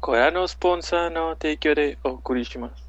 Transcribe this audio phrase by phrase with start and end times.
[0.00, 2.82] これのスポンサーの提供でお送りします。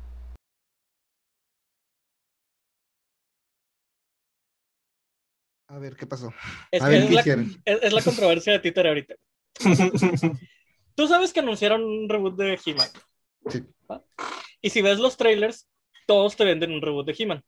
[5.68, 6.32] A ver, ¿qué pasó?
[6.72, 7.62] Es, A ver, es ¿qué la, hicieron?
[7.66, 9.16] es- es la controversia de Twitter ahorita.
[10.96, 12.88] Tú sabes que anunciaron un reboot de He-Man.
[13.50, 13.64] Sí.
[13.90, 14.04] ¿va?
[14.62, 15.68] Y si ves los trailers,
[16.06, 17.44] todos te venden un reboot de He-Man.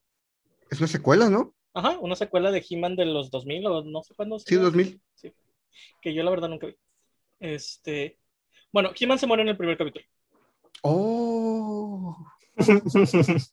[0.72, 1.54] Es una secuela, ¿no?
[1.74, 4.40] Ajá, una secuela de He-Man de los 2000 o no sé cuándo.
[4.40, 4.64] Sí, salió.
[4.64, 5.02] 2000.
[5.16, 5.34] Sí.
[6.02, 6.76] Que yo la verdad nunca vi.
[7.40, 8.18] Este.
[8.73, 10.05] bueno, He-Man se muere en el primer capítulo.
[10.83, 12.17] Oh.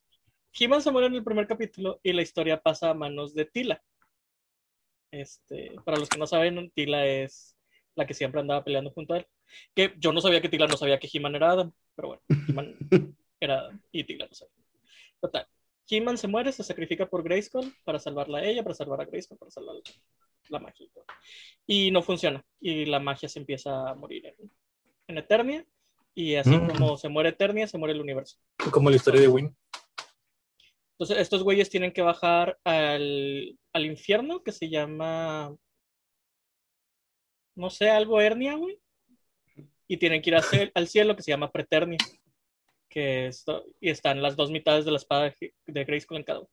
[0.53, 3.81] He-Man se muere en el primer capítulo y la historia pasa a manos de Tila.
[5.11, 7.55] Este, para los que no saben, Tila es
[7.95, 9.27] la que siempre andaba peleando junto a él.
[9.73, 12.75] Que yo no sabía que Tila no sabía que He-Man era Adam, pero bueno, He-Man
[13.39, 14.53] era Adam y Tila no sabía.
[15.19, 15.47] Total,
[15.89, 19.37] He-Man se muere, se sacrifica por Grayskull para salvarla a ella, para salvar a Grayskull,
[19.37, 19.77] para salvar
[20.49, 20.85] la magia.
[20.85, 21.05] y todo.
[21.65, 24.51] Y no funciona, y la magia se empieza a morir en,
[25.07, 25.65] en Eternia,
[26.13, 26.67] y así Mm.
[26.67, 28.37] como se muere Eternia, se muere el universo.
[28.71, 29.55] Como la historia de Win.
[30.93, 35.55] Entonces, estos güeyes tienen que bajar al, al infierno que se llama.
[37.55, 38.79] No sé, algo Hernia, güey.
[39.87, 41.99] Y tienen que ir al cielo que se llama Preternia.
[42.89, 45.33] Que esto, y están las dos mitades de la espada
[45.67, 46.49] de, Grayskull en cada uno.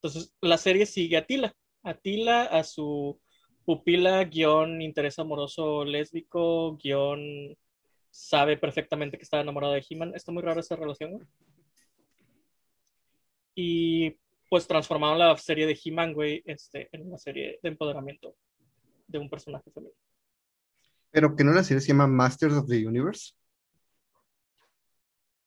[0.00, 1.54] Entonces, la serie sigue a Tila.
[1.82, 3.20] A Tila, a su
[3.66, 7.54] pupila, guion interés amoroso lésbico, guion
[8.10, 10.14] sabe perfectamente que está enamorado de He-Man.
[10.14, 11.26] Está muy rara esa relación, güey
[13.56, 14.14] y
[14.48, 18.36] pues transformaron la serie de He-Man, güey, este, en una serie de empoderamiento
[19.08, 19.98] de un personaje femenino.
[21.10, 23.32] Pero que no la serie se llama Masters of the Universe.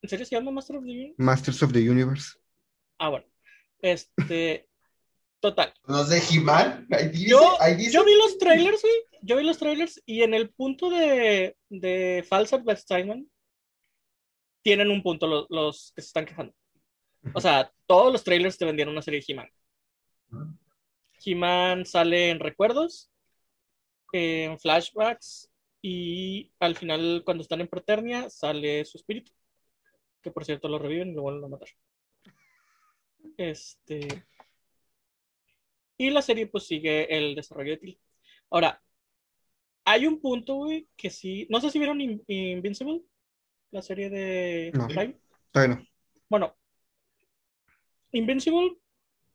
[0.02, 1.16] ¿En serio se llama Master of the Universe?
[1.18, 2.38] Masters of the Universe.
[2.98, 3.26] Ah, bueno.
[3.82, 4.68] Este,
[5.40, 5.74] total.
[5.86, 6.88] Los de He-Man.
[7.14, 7.58] Yo,
[8.06, 8.94] vi los trailers, güey.
[9.22, 13.30] Yo vi los trailers y en el punto de, de False Advertisement
[14.62, 16.54] tienen un punto los, los que se están quejando.
[17.34, 19.50] O sea, todos los trailers te vendieron una serie de He-Man.
[21.24, 23.12] He-Man sale en recuerdos,
[24.14, 25.50] en flashbacks
[25.82, 29.32] y al final cuando están en Preternia sale su espíritu.
[30.22, 31.70] Que por cierto lo reviven y lo vuelven a matar.
[33.38, 34.26] Este.
[36.00, 38.00] Y la serie pues sigue el desarrollo de Tilly.
[38.50, 38.82] Ahora,
[39.84, 41.46] hay un punto, güey, que sí.
[41.50, 43.02] No sé si vieron In- Invincible,
[43.72, 44.88] la serie de No.
[44.88, 45.20] Prime.
[45.52, 45.86] Todavía no.
[46.30, 46.56] Bueno,
[48.14, 48.78] Invincible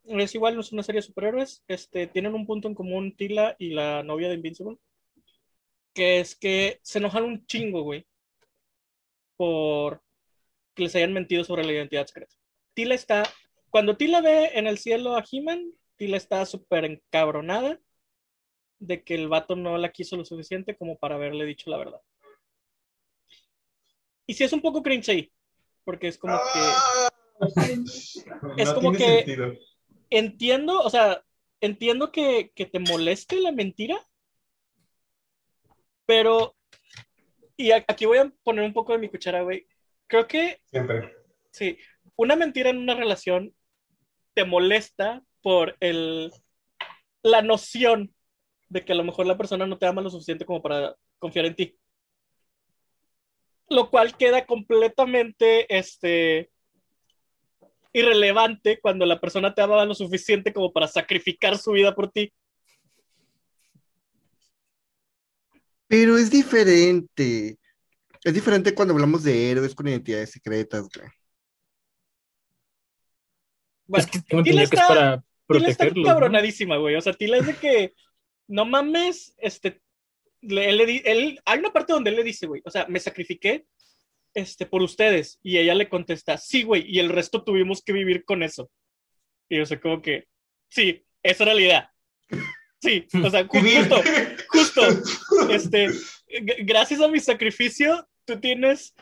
[0.05, 1.63] es igual, no es una serie de superhéroes.
[1.69, 4.79] Este, tienen un punto en común Tila y la novia de Invincible.
[5.93, 8.07] Que es que se enojan un chingo, güey.
[9.37, 10.03] Por
[10.75, 12.35] que les hayan mentido sobre la identidad secreta.
[12.73, 13.23] Tila está.
[13.69, 15.73] Cuando Tila ve en el cielo a He-Man,
[16.05, 17.81] Tila está súper encabronada
[18.79, 22.03] de que el vato no la quiso lo suficiente como para haberle dicho la verdad.
[24.27, 25.33] Y sí es un poco cringe ahí,
[25.83, 27.09] porque es como que Ah,
[28.59, 29.55] Es no como que- sentido.
[30.11, 31.25] entiendo, o sea,
[31.63, 33.99] entiendo que, que te moleste la mentira,
[36.05, 36.55] pero,
[37.57, 39.67] y aquí voy a poner un poco de mi cuchara, güey.
[40.07, 41.15] Creo que, Siempre.
[41.51, 41.79] sí,
[42.17, 43.55] una mentira en una relación
[44.35, 46.33] te molesta por el,
[47.23, 48.15] la noción
[48.71, 51.45] de que a lo mejor la persona no te ama lo suficiente como para confiar
[51.45, 51.79] en ti.
[53.69, 56.51] Lo cual queda completamente, este,
[57.93, 62.33] irrelevante cuando la persona te ama lo suficiente como para sacrificar su vida por ti.
[65.87, 67.59] Pero es diferente.
[68.25, 71.07] Es diferente cuando hablamos de héroes con identidades secretas, güey.
[73.87, 75.85] Bueno, es que tengo entendido que es para Tila está
[76.15, 76.95] cabronadísima, güey.
[76.97, 77.93] O sea, Tila es de que,
[78.49, 79.81] no mames, este,
[80.41, 83.67] le- él él- hay una parte donde él le dice, güey, o sea, me sacrifiqué,
[84.35, 85.39] este, por ustedes.
[85.43, 88.71] Y ella le contesta, sí, güey, y el resto tuvimos que vivir con eso.
[89.49, 90.27] Y yo sé como que,
[90.69, 91.95] sí, esa era la idea.
[92.81, 95.89] Sí, o sea, ju- justo, justo, este,
[96.65, 98.95] gracias a mi sacrificio, tú tienes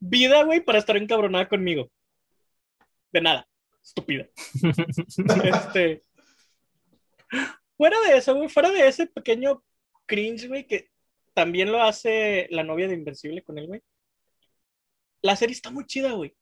[0.00, 1.90] vida, güey, para estar encabronada conmigo.
[3.12, 3.48] De nada,
[3.86, 4.28] estúpida.
[5.44, 6.02] Este.
[7.76, 9.62] Fuera de eso, güey, fuera de ese pequeño
[10.06, 10.90] cringe, güey, que
[11.34, 13.82] también lo hace la novia de Invencible con él, güey.
[15.22, 16.34] La serie está muy chida, güey.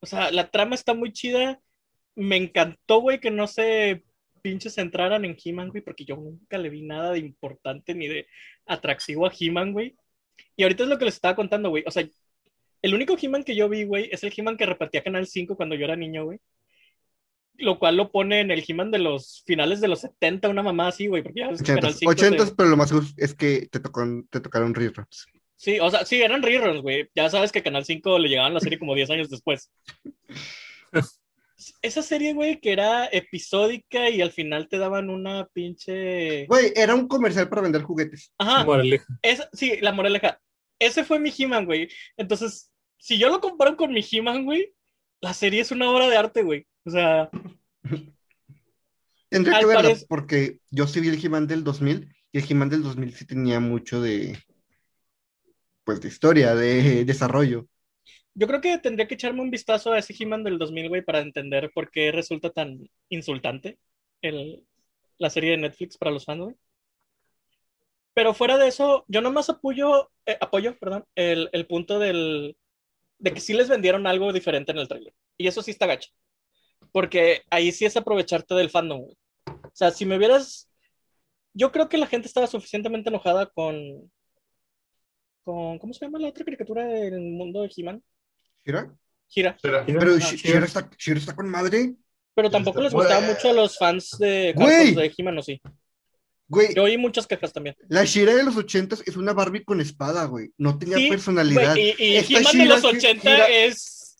[0.00, 1.60] O sea, la trama está muy chida.
[2.14, 4.04] Me encantó, güey, que no se
[4.42, 8.28] pinches centraran en He-Man, güey, porque yo nunca le vi nada de importante ni de
[8.66, 9.96] atractivo a He-Man, güey.
[10.56, 11.84] Y ahorita es lo que les estaba contando, güey.
[11.86, 12.06] O sea,
[12.86, 15.74] el único He-Man que yo vi, güey, es el He-Man que repetía Canal 5 cuando
[15.74, 16.38] yo era niño, güey.
[17.58, 20.88] Lo cual lo pone en el He-Man de los finales de los 70, una mamá
[20.88, 23.06] así, güey, porque ya ves que Canal 80s, 5 se- 80s, pero lo más seguro
[23.16, 25.26] es que te, tocó, te tocaron reruns.
[25.56, 27.08] Sí, o sea, sí, eran reruns, güey.
[27.14, 29.70] Ya sabes que Canal 5 le llegaban la serie como 10 años después.
[31.80, 36.44] Esa serie, güey, que era episódica y al final te daban una pinche.
[36.46, 38.32] Güey, era un comercial para vender juguetes.
[38.36, 39.06] Ajá, Moraleja.
[39.22, 40.38] esa- sí, la moraleja.
[40.78, 41.88] Ese fue mi He-Man, güey.
[42.18, 44.74] Entonces, si yo lo comparo con mi He-Man, güey,
[45.20, 46.66] la serie es una obra de arte, güey.
[46.84, 47.30] O sea,
[49.28, 52.68] Tendría que verla, parec- porque yo sí vi el He-Man del 2000 y el He-Man
[52.70, 54.38] del 2000 sí tenía mucho de,
[55.84, 57.66] pues, de historia, de desarrollo.
[58.34, 61.20] yo creo que tendría que echarme un vistazo a ese He-Man del 2000, güey, para
[61.20, 63.78] entender por qué resulta tan insultante
[64.22, 64.66] el,
[65.18, 66.56] la serie de Netflix para los fans, güey.
[68.14, 72.56] Pero fuera de eso, yo nomás apoyo, eh, apoyo, perdón, el, el punto del,
[73.18, 75.14] de que sí les vendieron algo diferente en el trailer.
[75.38, 76.10] Y eso sí está gacho.
[76.92, 79.16] Porque ahí sí es aprovecharte del fandom, güey.
[79.46, 80.70] O sea, si me hubieras...
[81.52, 84.10] Yo creo que la gente estaba suficientemente enojada con...
[85.42, 88.02] con ¿Cómo se llama la otra caricatura del mundo de He-Man?
[88.64, 88.96] Gira.
[89.28, 89.56] Será.
[89.86, 90.18] Pero Ah.
[90.18, 91.94] Shira está, Shira está con madre.
[92.34, 95.60] Pero tampoco les gustaba mucho a los fans de de He-Man, ¿o sí?
[96.48, 97.74] Güey, Yo oí muchas quejas también.
[97.88, 100.50] la Shira de los ochentas es una Barbie con espada, güey.
[100.58, 101.72] No tenía Sí, personalidad.
[101.74, 104.18] Güey, y y He-Man de los que- 80 She-Ra- es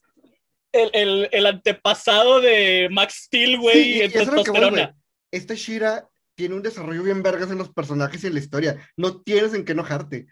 [0.73, 4.51] el, el, el antepasado de Max Steel, güey, Sí, y en eso es lo que
[4.51, 4.71] voy, güey.
[4.73, 4.97] testosterona.
[5.31, 8.91] Esta Shira tiene un desarrollo bien vergas en los personajes y en la historia.
[8.97, 10.27] No tienes en qué enojarte.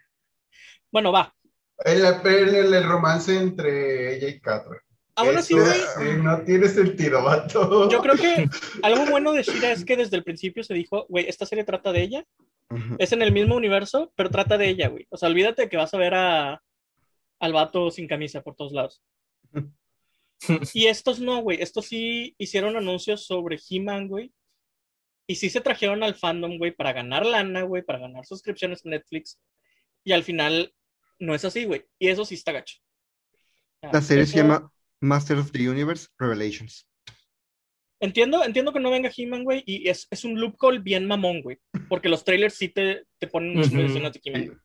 [0.91, 1.33] Bueno, va.
[1.83, 4.79] El, el, romance entre ella y güey.
[5.15, 7.89] Aún así, güey, no tiene sentido, vato.
[7.89, 8.49] yo creo que
[8.83, 11.93] algo bueno de Shira es que desde el principio se dijo, güey, esta serie trata
[11.93, 12.25] de ella,
[12.97, 15.07] es en el mismo universo, pero trata de ella, güey.
[15.09, 16.61] O sea, olvídate de que vas a ver a,
[17.39, 19.01] al vato sin camisa por todos lados.
[20.73, 21.59] Y estos no, güey.
[21.61, 24.31] Estos sí hicieron anuncios sobre He-Man, güey.
[25.25, 28.89] Y sí se trajeron al fandom, güey, para ganar lana, güey, para ganar suscripciones a
[28.89, 29.39] Netflix.
[30.03, 30.71] Y al final
[31.17, 31.85] no es así, güey.
[31.97, 32.77] Y eso sí está gacho.
[33.81, 34.71] La serie se llama
[35.01, 36.87] Masters of the Universe Revelations.
[37.99, 41.57] Entiendo, entiendo que no venga He-Man, güey, y es, es un loophole bien mamón, güey.
[41.87, 44.61] Porque los trailers sí te, te ponen muchas escenas de He-Man.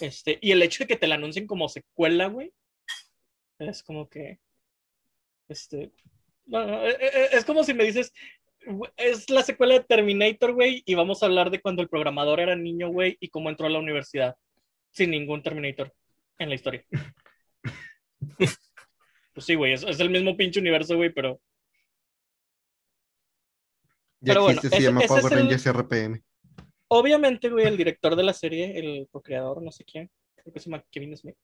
[0.00, 2.52] Este, y el hecho de que te la anuncien como secuela, güey,
[3.58, 4.38] es como que.
[5.48, 5.90] Este.
[6.46, 8.12] no, no, eh, eh, es como si me dices.
[8.64, 12.40] "Güey, Es la secuela de Terminator, güey, y vamos a hablar de cuando el programador
[12.40, 14.36] era niño, güey, y cómo entró a la universidad
[14.92, 15.92] sin ningún Terminator
[16.38, 16.84] en la historia.
[19.40, 21.40] Pues sí, güey, es, es el mismo pinche universo, güey, pero
[24.22, 26.22] Ya Pero bueno, existe, se ese- llama ese Power el- Rangers RPM.
[26.88, 30.68] Obviamente, güey, el director de la serie, el co-creador, no sé quién, creo que se
[30.68, 31.36] llama Kevin Smith,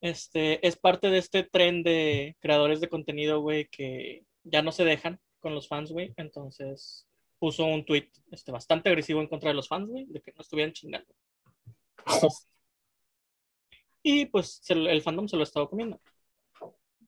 [0.00, 4.86] este, es parte de este tren de creadores de contenido, güey, que ya no se
[4.86, 6.14] dejan con los fans, güey.
[6.16, 7.06] Entonces
[7.38, 10.40] puso un tweet este, bastante agresivo en contra de los fans, güey, de que no
[10.40, 11.14] estuvieran chingando.
[14.02, 16.00] Y pues se lo- el fandom se lo ha estado comiendo.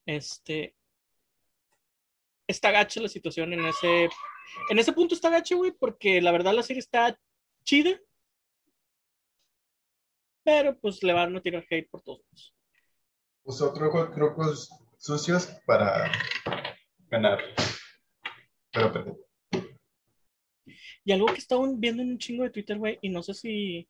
[0.05, 0.75] Este.
[2.47, 4.09] Está gacha la situación en ese.
[4.69, 7.17] En ese punto está gacha, güey, porque la verdad la serie está
[7.63, 7.99] chida.
[10.43, 12.55] Pero pues le van a tirar hate por todos lados.
[13.43, 16.11] Usó trucos, trucos sucios para
[17.09, 17.39] ganar.
[18.71, 19.17] Pero perdió.
[21.03, 23.87] Y algo que estaba viendo en un chingo de Twitter, güey, y no sé si.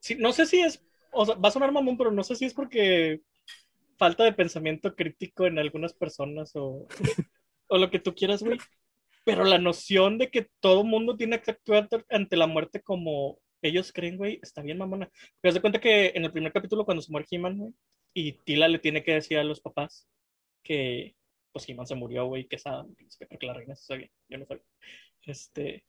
[0.00, 0.84] si- no sé si es.
[1.12, 3.22] O sea, va a sonar mamón, pero no sé si es porque
[3.98, 6.86] falta de pensamiento crítico en algunas personas o,
[7.68, 8.58] o lo que tú quieras, güey.
[9.24, 13.92] Pero la noción de que todo mundo tiene que actuar ante la muerte como ellos
[13.92, 15.10] creen, güey, está bien mamona.
[15.42, 17.74] Das de cuenta que en el primer capítulo, cuando se muere He-Man, güey,
[18.14, 20.08] y Tila le tiene que decir a los papás
[20.62, 21.16] que
[21.52, 22.94] pues He-Man se murió, güey, que saben,
[23.28, 24.64] porque la reina se sabía, yo no sabía.
[25.22, 25.84] Este,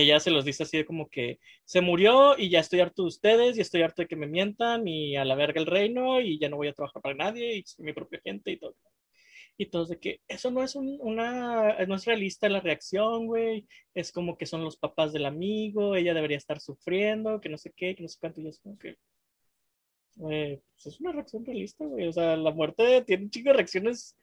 [0.00, 3.08] ella se los dice así de como que se murió y ya estoy harto de
[3.08, 6.38] ustedes y estoy harto de que me mientan y a la verga el reino y
[6.38, 8.74] ya no voy a trabajar para nadie y soy mi propia gente y todo.
[9.58, 13.66] Y todos de que eso no es un- una, no es realista la reacción, güey.
[13.94, 17.72] Es como que son los papás del amigo, ella debería estar sufriendo, que no sé
[17.76, 18.40] qué, que no sé cuánto.
[18.42, 18.96] Y es como que,
[20.16, 22.08] güey, pues es una reacción realista, güey.
[22.08, 24.16] O sea, la muerte tiene un chingo de reacciones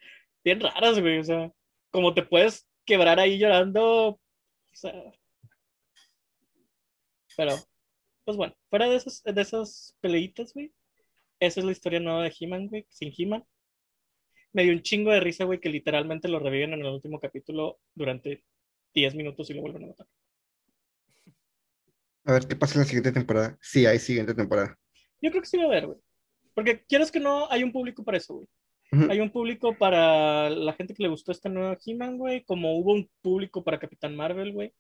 [0.44, 1.20] bien raras, güey.
[1.20, 1.52] O sea,
[1.92, 4.20] como te puedes quebrar ahí llorando, o
[4.74, 4.94] sea.
[7.38, 7.56] Pero,
[8.26, 10.74] pues bueno, fuera de esas, de esas peleitas, güey.
[11.40, 13.44] Esa es la historia nueva de He-Man, güey, sin He-Man.
[14.54, 17.80] Me dio un chingo de risa, güey, que literalmente lo reviven en el último capítulo
[17.96, 18.44] durante
[18.94, 20.08] 10 minutos y lo vuelven a matar.
[22.26, 23.58] A ver qué pasa en la siguiente temporada.
[23.62, 24.78] Sí, hay siguiente temporada.
[25.22, 25.98] Yo creo que sí va a haber, güey.
[26.54, 28.48] Porque quieres que no, hay un público para eso, güey.
[29.10, 32.44] Hay un público para la gente que le gustó esta nueva He-Man, güey.
[32.44, 34.72] Como hubo un público para Capitán Marvel, güey.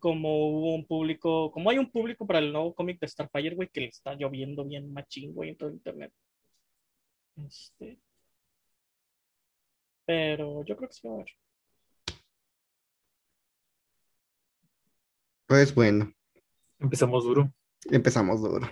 [0.00, 3.68] Como hubo un público, como hay un público para el nuevo cómic de Starfire, güey,
[3.68, 6.12] que le está lloviendo bien machín, güey, en todo internet.
[7.36, 8.00] Este.
[10.04, 11.30] Pero yo creo que sí va a haber.
[15.46, 16.12] Pues bueno,
[16.78, 17.52] Empezamos duro.
[17.90, 18.66] empezamos duro.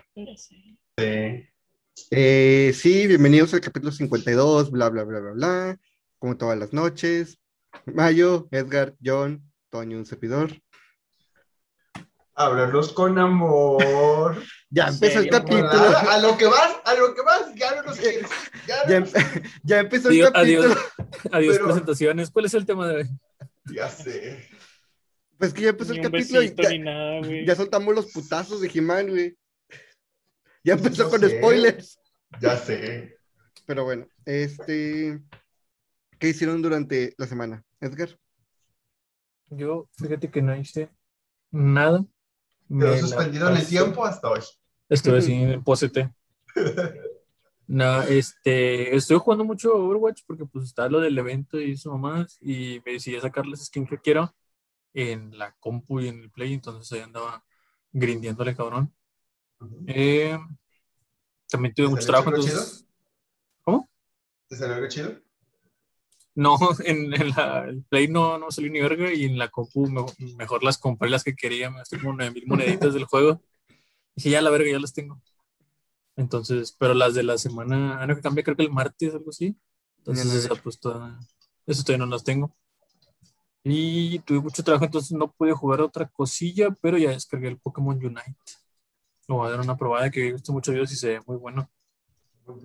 [2.11, 5.81] Eh, sí, bienvenidos al capítulo 52, bla, bla, bla, bla, bla.
[6.19, 7.39] Como todas las noches.
[7.85, 10.53] Mayo, Edgar, John, Toño, un servidor.
[12.39, 14.37] Háblanos con amor.
[14.71, 15.67] Ya empezó el capítulo.
[15.67, 18.29] A, a lo que vas, a lo que vas, ya no nos quieres.
[18.67, 20.39] Ya, no Ya, nos- em- ya empezó el capítulo.
[20.39, 20.77] adiós,
[21.33, 22.31] adiós Pero- presentaciones.
[22.31, 23.09] ¿Cuál es el tema de hoy?
[23.75, 24.47] ya sé.
[25.39, 27.47] Pues que ya empezó Ni el capítulo y besito ya, ni nada, güey.
[27.47, 29.39] ya soltamos los putazos de He-Man, güey.
[30.65, 31.39] Ya empezó No con sé.
[31.39, 31.99] spoilers.
[32.39, 33.17] Ya sé.
[33.65, 35.19] Pero bueno, este.
[36.19, 38.19] ¿Qué hicieron durante la semana, Edgar?
[39.49, 40.91] Yo, fíjate que no hice
[41.51, 42.05] nada.
[42.69, 44.41] Quedó suspendido en el tiempo hasta hoy.
[44.89, 46.13] Estuve en posete.
[47.67, 52.39] No, este, estoy jugando mucho Overwatch porque pues está lo del evento y eso mamás
[52.41, 54.35] y me decidí a sacar las skins que quiero
[54.95, 57.45] en la compu y en el play, entonces ahí andaba
[57.93, 58.91] grindeándole cabrón.
[59.87, 60.39] Eh,
[61.47, 62.87] también tuve ¿Te mucho salió trabajo, algo entonces...
[63.63, 63.91] ¿Cómo?
[64.49, 65.28] ¿Te salió algo chido?
[66.45, 69.87] No, en, en la el play no, no salió ni verga y en la compu
[69.89, 70.05] me-
[70.37, 73.43] mejor las compré las que quería, me gasté como 9 mil moneditas del juego.
[74.17, 75.21] Y dije, ya la verga, ya las tengo.
[76.17, 79.31] Entonces, pero las de la semana, ah, no, que cambia creo que el martes, algo
[79.31, 79.57] así.
[79.99, 81.19] Entonces, esa, pues, toda-
[81.67, 82.55] eso todavía no las tengo.
[83.65, 87.97] Y tuve mucho trabajo, entonces no pude jugar otra cosilla, pero ya descargué el Pokémon
[87.97, 88.35] Unite.
[89.29, 91.37] Lo voy a dar una probada que he visto muchos videos y se ve muy
[91.37, 91.71] bueno.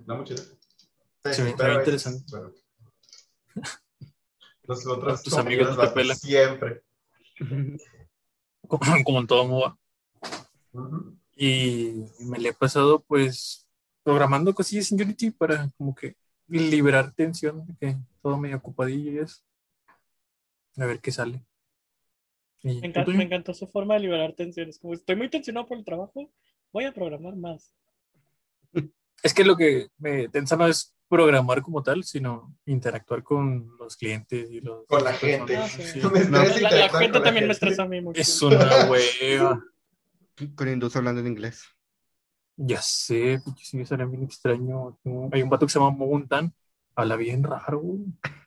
[0.07, 2.23] No, ve- se ve pero interesante.
[2.25, 2.51] es- bueno.
[4.63, 6.17] Los otros Tus amigos te pelan.
[6.17, 6.83] Siempre.
[8.67, 9.77] Como, como en todo MOBA.
[10.71, 11.17] Ujú.
[11.35, 13.67] Y me le he pasado pues
[14.03, 16.15] programando cosillas en Unity para como que
[16.47, 19.41] liberar tensión de que todo medio ocupadillo y eso.
[20.77, 21.45] A ver qué sale.
[22.61, 24.79] Y, Me, ¿tú, encanta, me encantó su forma de liberar tensiones.
[24.79, 26.31] Como estoy muy tensionado por el trabajo,
[26.71, 27.75] voy a programar más.
[29.21, 33.95] Es que lo que me tensa no es programar como tal, sino interactuar con los
[33.95, 35.57] clientes y los Con la gente.
[35.57, 35.99] Ah, sí.
[36.11, 37.51] Me estresa La, la gente con la también me gente.
[37.51, 38.19] estresa a mí mucho.
[38.19, 38.57] Es una
[38.89, 39.63] hueva.
[40.55, 41.63] Con Indus hablando en inglés.
[42.55, 44.97] Ya sé, porque sí, será bien extraño.
[45.31, 46.53] Hay un vato que se llama Moguntan,
[46.95, 47.81] habla bien raro,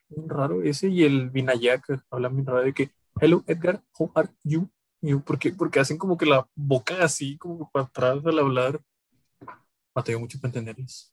[0.08, 4.28] bien raro ese, y el Vinayak habla bien raro de que, hello Edgar, how are
[4.44, 4.68] you?
[5.00, 5.52] Y yo, ¿por qué?
[5.52, 8.80] Porque hacen como que la boca así, como que para atrás al hablar.
[9.94, 11.12] Batalló mucho para entenderles.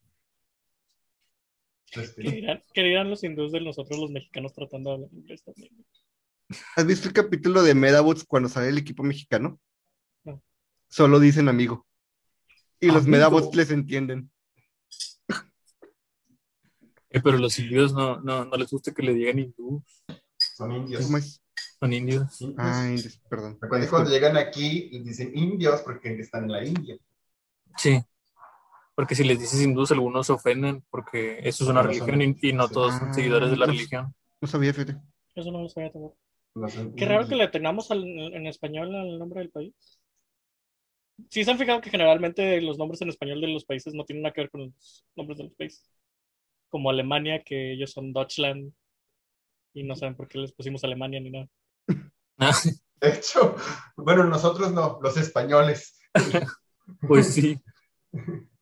[1.94, 5.44] Pues, ¿Qué dirán, qué dirán los hindús de nosotros los mexicanos tratando de hablar inglés
[5.44, 5.72] también?
[6.76, 9.60] ¿Has visto el capítulo de Medabots cuando sale el equipo mexicano?
[10.24, 10.42] No.
[10.88, 11.86] Solo dicen amigo.
[12.80, 13.06] Y los.
[13.06, 14.30] Medabots les entienden.
[17.10, 19.84] Eh, pero los indios no, no, no les gusta que le digan hindú,
[20.38, 21.06] Son indios.
[21.06, 21.44] ¿Cómo es?
[21.80, 22.42] son indios.
[22.42, 22.60] Indios.
[22.60, 23.58] Ah, indios, perdón.
[23.62, 26.98] Recuerden cuando llegan aquí les dicen indios porque están en la India.
[27.78, 28.02] Sí.
[28.96, 32.22] Porque si les dices hindús, algunos se ofenden porque eso es una No, religión son-
[32.22, 34.14] y, y no todos son Ah, seguidores de la pues- religión.
[34.42, 34.98] No sabía, fíjate.
[35.36, 36.18] Eso no lo sabía tampoco.
[36.56, 39.74] No son Qué raro que le tengamos al- en español al nombre del país.
[41.30, 44.24] Sí se han fijado que generalmente los nombres en español de los países no tienen
[44.24, 45.90] nada que ver con los nombres de los países.
[46.70, 48.74] Como Alemania, que ellos son Deutschland
[49.74, 51.48] y no saben por qué les pusimos Alemania ni nada.
[53.02, 53.56] De hecho,
[53.98, 56.00] bueno, nosotros no, los españoles.
[57.08, 57.58] Pues sí.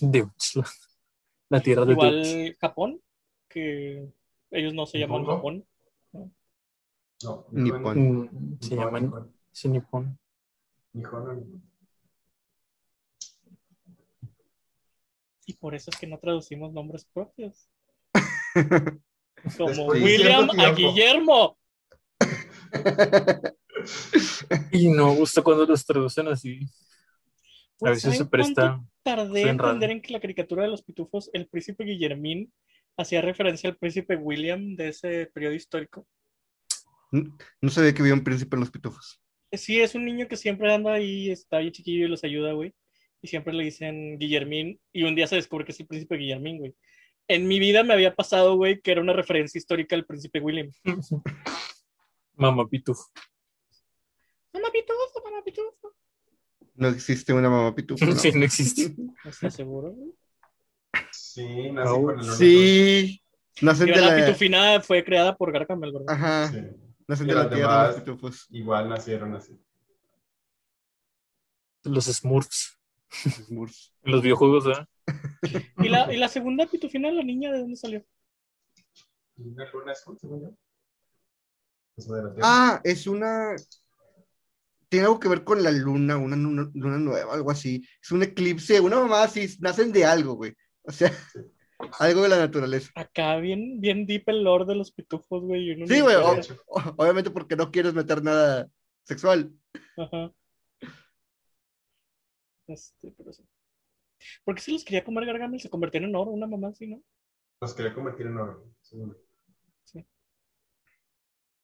[0.00, 0.68] De Deutschland.
[1.50, 1.92] La tierra de.
[1.92, 3.00] Igual Japón,
[3.48, 4.08] que
[4.50, 5.24] ellos no se llaman.
[5.24, 5.66] Japón.
[7.22, 8.22] No, Nippon.
[8.22, 10.18] Mm, Se llaman sí, Nippon.
[10.92, 11.62] Nihon.
[15.46, 17.68] Y por eso es que no traducimos nombres propios.
[19.56, 20.72] Como Después William a.
[20.72, 21.58] Guillermo.
[24.72, 26.68] Y no gusta cuando los traducen así.
[27.80, 28.62] A Pues, veces se ¿saben presta.
[28.62, 32.52] cuánto Tardé Bien en entender en que la caricatura de los pitufos, el príncipe Guillermín
[32.96, 36.06] hacía referencia al príncipe William de ese periodo histórico.
[37.12, 39.20] No sabía que había un príncipe en los pitufos.
[39.52, 42.74] Sí, es un niño que siempre anda ahí, está ahí chiquillo y los ayuda, güey.
[43.22, 44.78] Y siempre le dicen Guillermín.
[44.92, 46.74] Y un día se descubre que es el príncipe Guillermín, güey.
[47.28, 50.70] En mi vida me había pasado, güey, que era una referencia histórica al príncipe William.
[52.34, 53.04] Mamá Pitufo.
[54.52, 55.94] Mamá pitufo, mamá pitufo.
[56.78, 58.04] No existe una mamá pitufo.
[58.06, 58.12] ¿no?
[58.12, 58.94] Sí, no existe.
[58.96, 59.96] ¿No estás seguro?
[61.10, 63.22] Sí, nací Oh, con el Sí,
[63.62, 64.26] nacen de la la...
[64.26, 66.14] pitufina fue creada por Gargamel, ¿verdad?
[66.14, 66.48] Ajá.
[66.52, 66.60] Sí.
[67.08, 68.46] Nacen de la tierra los pitufos.
[68.50, 69.60] Igual nacieron así.
[71.82, 72.78] Los Smurfs.
[73.10, 73.94] Smurfs.
[74.04, 74.88] En los videojuegos, ¿verdad?
[75.78, 78.04] ¿Y la, y la segunda pitufina, la niña, de dónde salió?
[79.36, 80.54] ¿Y una luna según yo?
[81.96, 82.34] La Tierra.
[82.42, 83.56] Ah, es una.
[84.88, 87.82] Tiene algo que ver con la luna, una luna, luna nueva, algo así.
[88.02, 90.54] Es un eclipse, una mamá así, nacen de algo, güey.
[90.82, 91.10] O sea,
[92.00, 92.90] algo de la naturaleza.
[92.94, 95.74] Acá bien, bien deep el lore de los pitufos, güey.
[95.86, 96.20] Sí, güey, idea.
[96.20, 96.40] o-
[96.78, 98.68] o- obviamente porque no quieres meter nada
[99.04, 99.52] sexual.
[99.96, 100.32] Ajá.
[102.66, 103.42] Este, pero sí.
[104.44, 105.60] ¿Por qué se los quería comer Gargamel?
[105.60, 107.02] Se convirtieron en oro, una mamá así, ¿no?
[107.60, 108.70] Los quería convertir en oro.
[108.82, 109.14] según
[109.94, 110.02] yo.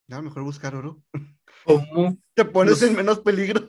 [0.06, 1.02] Ya, mejor buscar oro.
[1.64, 2.16] ¿Cómo?
[2.34, 3.68] Te pones en menos peligro.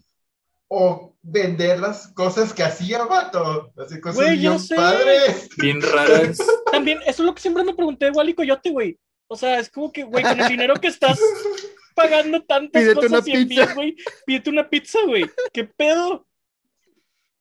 [0.67, 3.71] O vender las cosas que hacía Vato.
[3.77, 4.75] Así cosas Güey, bien sé.
[4.75, 5.49] padres.
[5.57, 6.37] Bien raras.
[6.71, 8.99] También, eso es lo que siempre me pregunté de Wally Coyote, güey.
[9.27, 11.19] O sea, es como que, güey, con el dinero que estás
[11.95, 15.25] pagando tantas Pídete cosas y envías, güey, pídete una pizza, güey.
[15.53, 16.27] ¿Qué pedo?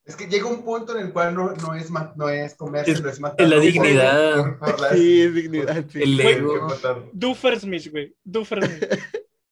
[0.07, 3.03] Es que llega un punto en el cual no, no, es, no es comerse, Es-
[3.03, 3.41] no es matar.
[3.47, 4.37] es la dignidad.
[4.37, 5.85] por- por las- Sí, es dignidad.
[5.91, 6.03] sí.
[6.03, 6.69] El Güey, ego.
[7.13, 8.15] Doofersmith, güey.
[8.23, 8.85] Doofersmith.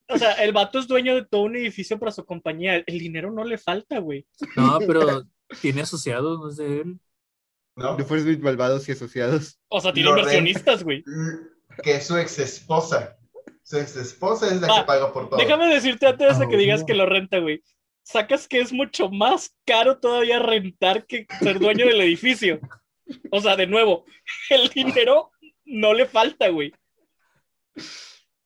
[0.09, 2.77] O sea, el vato es dueño de todo un edificio para su compañía.
[2.87, 4.27] El dinero no le falta, güey.
[4.57, 5.23] No, pero
[5.63, 7.01] tiene asociados, no es de él.
[7.75, 7.97] ¿no?
[7.97, 9.59] Beat malvados y asociados.
[9.69, 11.03] O sea, tiene Lo inversionistas, güey.
[11.83, 13.17] Que es su ex esposa.
[13.63, 15.39] Su ex esposa es la Ah, que paga por todo.
[15.39, 16.87] Déjame decirte antes de que Ah, digas no.
[16.87, 17.63] que lo renta, güey.
[18.03, 22.61] Sacas que es mucho más caro todavía rentar que ser dueño del edificio.
[23.31, 24.05] O sea, de nuevo,
[24.51, 25.31] el dinero
[25.65, 26.73] no le falta, güey.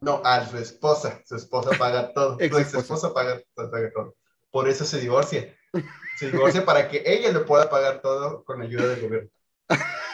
[0.01, 1.23] No, a su esposa.
[1.25, 2.37] Su esposa paga todo.
[2.39, 4.15] Su Ex esposa paga, paga todo.
[4.51, 5.55] Por eso se divorcia.
[6.19, 9.31] Se divorcia para que ella le pueda pagar todo con ayuda del gobierno.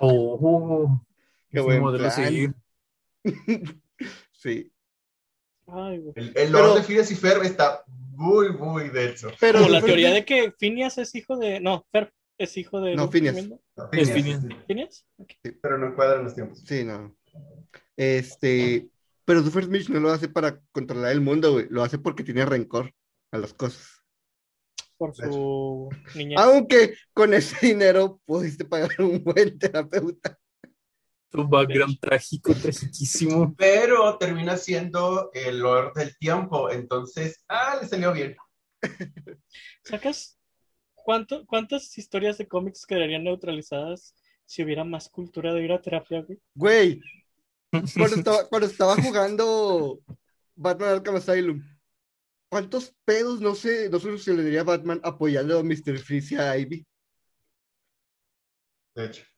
[0.00, 1.00] Oh,
[1.48, 2.26] Qué buen modelo a plan.
[2.26, 2.54] seguir.
[4.32, 4.73] Sí.
[5.66, 6.02] Ay.
[6.14, 9.30] El, el Pero- de Phineas y Ferb está muy, muy denso.
[9.40, 11.60] Pero Como la teoría de que Phineas es hijo de.
[11.60, 12.94] No, Fer es hijo de.
[12.96, 13.36] No, Phineas.
[13.92, 15.04] Es Phineas.
[15.60, 16.62] Pero no cuadran los tiempos.
[16.66, 17.16] Sí, no.
[17.96, 18.88] Este.
[19.24, 21.66] Pero Doofenshmirtz no lo hace para controlar el mundo, güey.
[21.70, 22.92] Lo hace porque tiene rencor
[23.32, 24.02] a las cosas.
[24.98, 26.38] Por su niñez.
[26.38, 30.38] Aunque con ese dinero pudiste pagar un buen terapeuta.
[31.34, 33.54] Un background trágico, tragiquísimo.
[33.56, 36.70] Pero termina siendo el Lord del tiempo.
[36.70, 38.36] Entonces, ah, le salió bien.
[39.82, 40.38] ¿Sacas
[40.94, 44.14] cuánto, cuántas historias de cómics quedarían neutralizadas
[44.46, 46.38] si hubiera más cultura de ir a terapia, güey?
[46.54, 47.00] Güey,
[47.96, 50.00] cuando estaba, cuando estaba jugando
[50.54, 51.62] Batman Arkham Asylum,
[52.48, 55.98] ¿cuántos pedos no sé, no sé si le diría a Batman apoyando a Mr.
[55.98, 56.86] Freeze y a Ivy?
[58.94, 59.33] De hecho.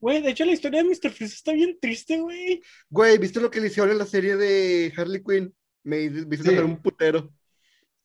[0.00, 1.10] Güey, de hecho la historia de Mr.
[1.10, 2.62] Freeze está bien triste, güey.
[2.90, 5.54] Güey, ¿viste lo que le hicieron en la serie de Harley Quinn?
[5.84, 6.50] Me, hizo Sí.
[6.58, 7.32] un putero.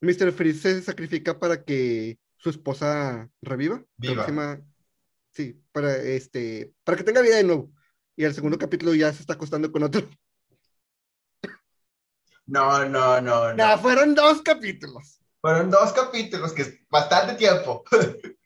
[0.02, 0.32] Mr.
[0.32, 3.84] Freeze se sacrifica para que su esposa reviva.
[3.98, 4.26] Viva.
[4.28, 4.62] llama-
[5.32, 7.72] Sí, para este, para que tenga vida de nuevo.
[8.16, 10.08] Y el segundo capítulo ya se está acostando con otro.
[12.46, 13.54] No, no, no, no.
[13.54, 15.20] Nah, fueron dos capítulos.
[15.42, 17.84] Fueron dos capítulos, que es bastante tiempo.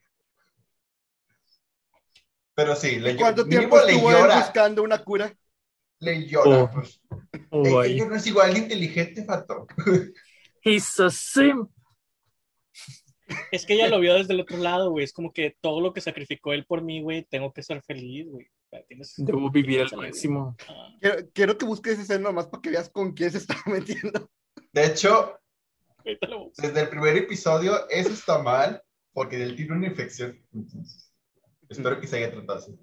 [2.55, 4.39] Pero sí, le, ¿Cuánto tiempo le estuvo él llora.
[4.39, 5.33] buscando una cura?
[5.99, 6.63] Le llora.
[6.63, 6.69] Oh.
[6.71, 7.01] pues.
[7.49, 9.67] Oh, Ella no es igual de inteligente, Fato.
[10.63, 11.67] He's a sim.
[13.51, 15.05] Es que ella lo vio desde el otro lado, güey.
[15.05, 18.27] Es como que todo lo que sacrificó él por mí, güey, tengo que ser feliz,
[18.29, 18.47] güey.
[18.87, 20.55] Tienes- Debo vivir al máximo.
[20.67, 24.29] Ah, Quiero, quiero que busques escena nomás para que veas con quién se estaba metiendo.
[24.73, 25.37] De hecho,
[26.57, 28.81] desde el primer episodio, eso está mal,
[29.13, 30.41] porque él tiene una infección.
[30.53, 31.11] Entonces,
[31.71, 32.77] espero que se haya tratado así.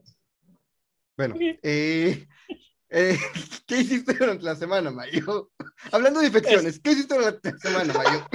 [1.16, 2.27] Bueno, eh,
[2.90, 3.18] eh,
[3.66, 5.51] ¿qué hiciste durante la semana, Mayo?
[5.92, 8.27] Hablando de infecciones, ¿qué hiciste durante la semana, Mayo?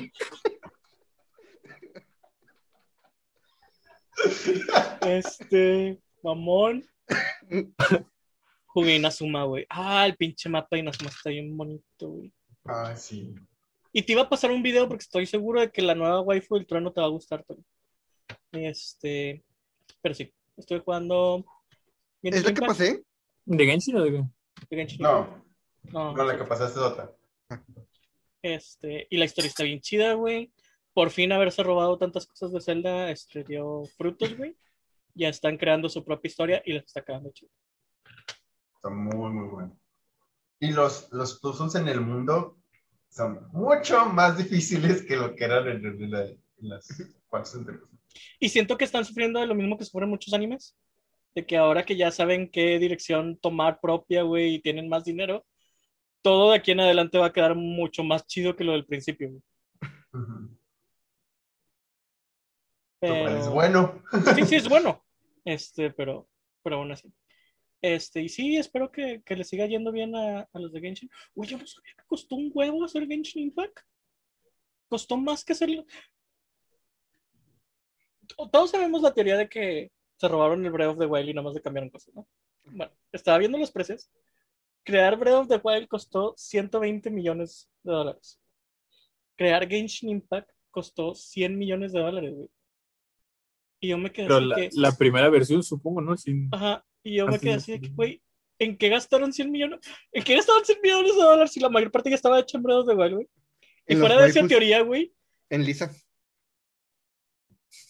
[5.02, 6.86] Este, mamón.
[8.68, 9.66] Jugué Inazuma, güey.
[9.70, 12.34] Ah, el pinche mapa de Inazuma está bien bonito, güey.
[12.66, 13.36] Ah, sí.
[13.92, 16.56] Y te iba a pasar un video porque estoy seguro de que la nueva waifu
[16.56, 17.63] del trueno te va a gustar, Tony.
[18.52, 19.44] Este,
[20.02, 21.44] pero sí, estoy jugando.
[22.22, 23.04] ¿Es la que pasé?
[23.46, 24.24] ¿De Genshin o de qué?
[24.70, 25.44] de Genshin No.
[25.92, 27.12] No, no, la que pasaste es otra.
[28.42, 30.54] Este, y la historia está bien chida, güey.
[30.94, 34.56] Por fin haberse robado tantas cosas de Zelda, este, dio frutos, güey.
[35.16, 37.52] Ya están creando su propia historia y les está quedando chido.
[38.76, 39.80] Está muy, muy bueno.
[40.60, 42.58] Y los, los puzzles en el mundo
[43.10, 46.88] son mucho más difíciles que lo que eran en, en la- en las
[47.28, 47.78] cuartos entre
[48.39, 50.76] Y siento que están sufriendo de lo mismo que sufren muchos animes.
[51.36, 55.45] De que ahora que ya saben qué dirección tomar propia, güey, y tienen más dinero,
[56.21, 59.30] todo de aquí en adelante va a quedar mucho más chido que lo del principio.
[59.30, 59.41] güey.
[63.02, 64.02] Es bueno.
[64.36, 65.04] Sí, sí, es bueno.
[65.43, 66.30] Este, pero,
[66.63, 67.12] pero aún así.
[67.82, 71.10] Este, y sí, espero que, que le siga yendo bien a, a los de Genshin.
[71.36, 73.80] Uy, yo no sabía que costó un huevo hacer Genshin Impact.
[74.88, 75.86] Costó más que hacerlo.
[78.28, 81.34] To- Todos sabemos la teoría de que se robaron el Breath of the Wild y
[81.34, 82.28] nada más le cambiaron cosas, ¿no?
[82.66, 84.10] Bueno, estaba viendo los precios.
[84.84, 88.40] Crear Breath of the Wild costó 120 millones de dólares.
[89.36, 92.50] Crear Genshin Impact costó 100 millones de dólares, güey.
[93.80, 94.70] Y yo me quedé Pero así la, que...
[94.74, 96.16] la primera versión, supongo, ¿no?
[96.18, 96.50] Sin...
[96.54, 98.22] Ajá, y yo me quedé así de que, güey,
[98.60, 99.80] ¿en qué gastaron 100 millones?
[100.12, 102.64] ¿En qué gastaron 100 millones de dólares si la mayor parte ya estaba hecha en
[102.64, 103.30] Breath of the Wild, güey?
[103.88, 105.14] Y fuera de esa teoría, güey,
[105.50, 105.92] En Lisa.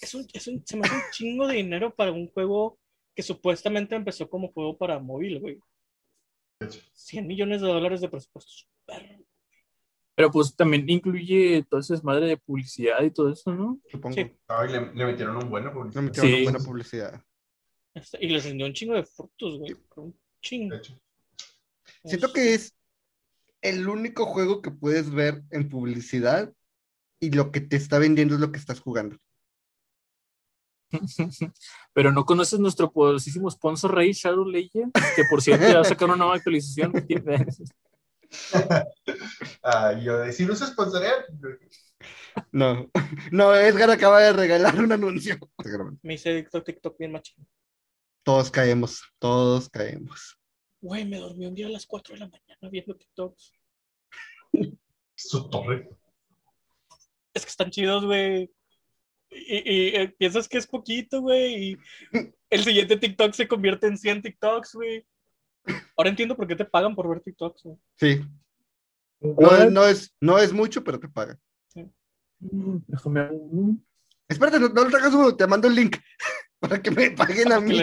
[0.02, 2.80] Es un, es un- se me hace un chingo de dinero para un juego
[3.15, 5.60] que supuestamente empezó como juego para móvil, güey.
[6.93, 8.52] 100 millones de dólares de presupuesto.
[8.86, 9.24] Perro.
[10.15, 13.80] Pero pues también incluye todo ese desmadre de publicidad y todo eso, ¿no?
[13.89, 14.15] Supongo.
[14.15, 14.32] Sí.
[14.48, 16.04] Ay, le, le metieron un bueno No publicidad.
[16.04, 16.43] metieron Sí.
[16.43, 17.24] buena publicidad.
[17.96, 19.76] Este, y les rindió un chingo de frutos, güey.
[19.96, 20.76] Un chingo.
[20.76, 21.00] De hecho.
[22.06, 22.76] Siento que es
[23.62, 26.54] el único juego que puedes ver en publicidad
[27.19, 29.17] y lo que te está vendiendo es lo que estás jugando.
[31.93, 35.86] Pero no conoces nuestro poderosísimo sponsor Rey Shadow Legends, que por cierto ya va a
[35.86, 36.93] sacar una nueva actualización.
[39.62, 41.25] Ah, yo decir uso sponsorear.
[42.51, 42.89] No,
[43.32, 45.38] no, Edgar acaba de regalar un anuncio.
[46.01, 47.47] Me hice TikTok, TikTok bien machín.
[48.23, 50.39] Todos caemos, todos caemos.
[50.82, 53.53] Güey, me dormí un día a las 4 de la mañana viendo TikToks.
[55.15, 55.89] Su torre.
[57.34, 58.51] Es que están chidos, güey.
[59.36, 61.72] Y, y, eh, piensas que es poquito, güey.
[61.72, 61.78] Y
[62.50, 65.06] el siguiente TikTok se convierte en 100 TikToks, güey.
[65.96, 67.78] Ahora entiendo por qué te pagan por ver TikToks, güey.
[67.98, 68.22] Sí,
[69.24, 71.39] no, es, no es mucho, pero te pagan.
[72.39, 73.30] Déjame.
[74.28, 75.98] Espérate, no, no lo traigas uno, te mando el link
[76.60, 77.80] para que me paguen a mí.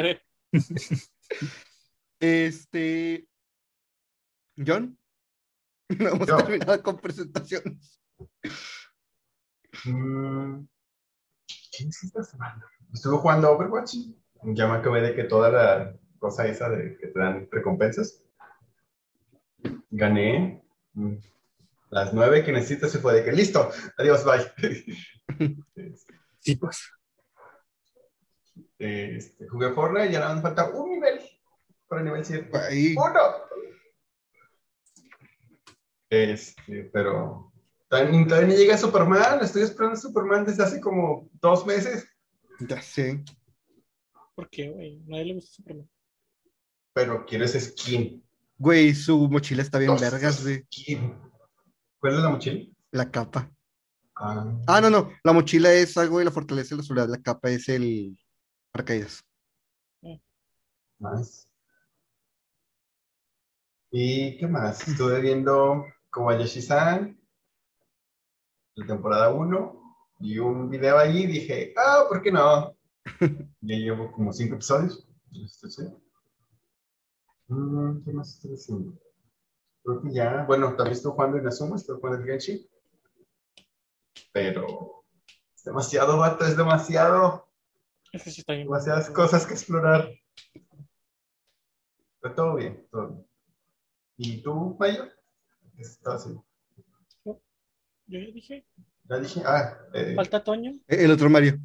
[2.19, 3.27] Este.
[4.67, 4.99] John,
[5.99, 6.37] no hemos Yo.
[6.37, 7.99] terminado con presentaciones.
[9.85, 10.67] Mm,
[11.71, 12.65] ¿Qué hice esta semana?
[12.93, 13.95] Estuve jugando Overwatch.
[14.43, 18.23] Ya me acabé de que toda la cosa esa de que te dan recompensas.
[19.91, 20.63] Gané.
[20.95, 21.17] Mm,
[21.91, 23.71] Las nueve que necesitas se fue de que listo.
[23.99, 24.41] Adiós, bye.
[26.41, 26.91] Sí, pues.
[28.79, 31.21] Este, jugué Fortnite y ya nada me falta un nivel
[31.87, 32.51] para el nivel 7.
[32.57, 33.21] Ahí, ¡Uno!
[36.09, 37.50] Este, pero
[37.91, 39.41] todavía, todavía no llega Superman.
[39.43, 42.09] Estoy esperando a Superman desde hace como dos meses.
[42.61, 43.23] ya sé.
[44.35, 45.03] ¿Por qué, güey?
[45.07, 45.91] Nadie le gusta Superman.
[46.95, 48.25] Pero quiero ese skin.
[48.57, 50.67] Güey, su mochila está bien vergas, güey.
[51.99, 52.65] ¿Cuál es la mochila?
[52.93, 53.51] La capa.
[54.17, 55.11] Ah, Ah, no, no.
[55.25, 57.09] La mochila es algo y la fortaleza de la soledad.
[57.09, 58.19] La capa es el
[58.73, 59.23] paracaídas.
[60.99, 61.47] nice.
[63.91, 64.87] ¿Y qué más?
[64.87, 67.20] Estuve viendo Kobayashi-san,
[68.81, 72.77] la temporada 1, y un video ahí dije, ah, ¿por qué no?
[73.61, 75.07] ya llevo como cinco episodios.
[75.33, 75.83] Este, sí.
[77.49, 78.99] Mm, ¿Qué más estoy haciendo?
[79.83, 82.67] Creo que ya, bueno, también estoy jugando en Asuma, estoy jugando en Genshin.
[84.33, 85.05] Pero
[85.55, 87.49] es demasiado, vato, es demasiado.
[88.13, 88.67] Ese sí está bien.
[88.67, 90.11] Demasiadas cosas que explorar.
[92.21, 93.27] Pero todo bien, todo bien.
[94.17, 95.05] ¿Y tú, Mayo?
[95.75, 96.50] ¿Qué estás haciendo?
[98.11, 98.67] Yo ya dije,
[99.09, 100.73] Ya dije, ah, eh, falta Toño.
[100.89, 101.59] Eh, El otro Mario.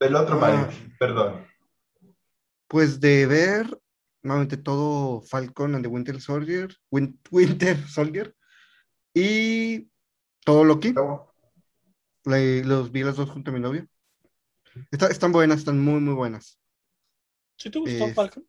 [0.00, 0.38] el otro Ah.
[0.38, 1.46] Mario, perdón.
[2.68, 3.80] Pues de ver,
[4.22, 8.34] nuevamente todo Falcon and the Winter Soldier, Win- Winter Soldier
[9.14, 9.88] y
[10.44, 10.88] todo Loki.
[10.90, 11.32] Acabo.
[12.24, 13.84] Le- los vi las dos junto a mi.
[14.92, 16.60] Está- están buenas, están muy, muy buenas.
[17.56, 18.46] ¿Sí te gustó Es- Falcon?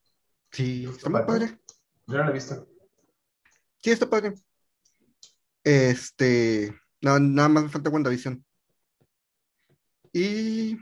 [0.52, 1.40] Sí, ¿Te está muy Falcon?
[1.40, 1.60] padre.
[2.08, 2.68] Yo no lo he visto.
[3.82, 4.34] Sí, está padre.
[5.64, 8.44] Este, no, nada más me falta WandaVision.
[10.14, 10.78] Y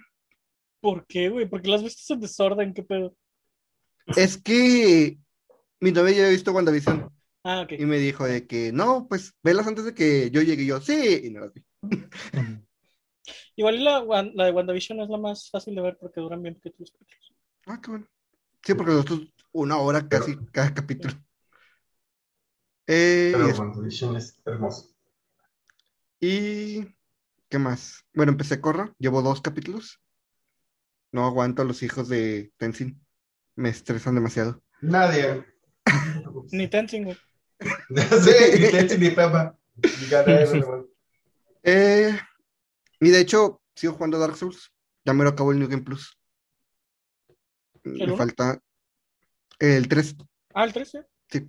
[0.82, 1.48] ¿Por qué, güey?
[1.48, 3.16] Porque las viste en desorden, qué pedo.
[4.16, 5.18] es que
[5.82, 7.12] mi novia ya había visto WandaVision
[7.44, 7.74] Ah, ok.
[7.78, 10.64] y me dijo de que no, pues velas antes de que yo llegue.
[10.64, 11.66] Y yo, sí, y no las vi.
[13.58, 14.02] Igual y la,
[14.36, 16.94] la de WandaVision es la más fácil de ver porque duran bien capítulos.
[17.68, 18.08] Ah, qué bueno.
[18.64, 21.14] Sí, porque nosotros una hora casi cada capítulo.
[22.88, 24.90] Eh, Pero WandaVision es hermoso.
[26.20, 26.96] Y
[27.50, 28.06] qué más.
[28.14, 30.02] Bueno, empecé Corra, llevo dos capítulos.
[31.12, 33.02] No aguanto a los hijos de Tenzin.
[33.56, 34.62] Me estresan demasiado.
[34.82, 35.46] Nadie.
[36.52, 37.18] Ni Tenzin, güey.
[37.90, 38.32] Sí.
[39.84, 40.84] Y gané ese, güey.
[41.64, 42.18] Eh,
[43.00, 44.72] y de hecho, sigo jugando Dark Souls.
[45.06, 46.20] Ya me lo acabó el New Game Plus.
[47.84, 48.18] Me uno?
[48.18, 48.60] falta
[49.60, 50.16] el 3.
[50.54, 51.06] Ah, el 13.
[51.30, 51.48] Sí.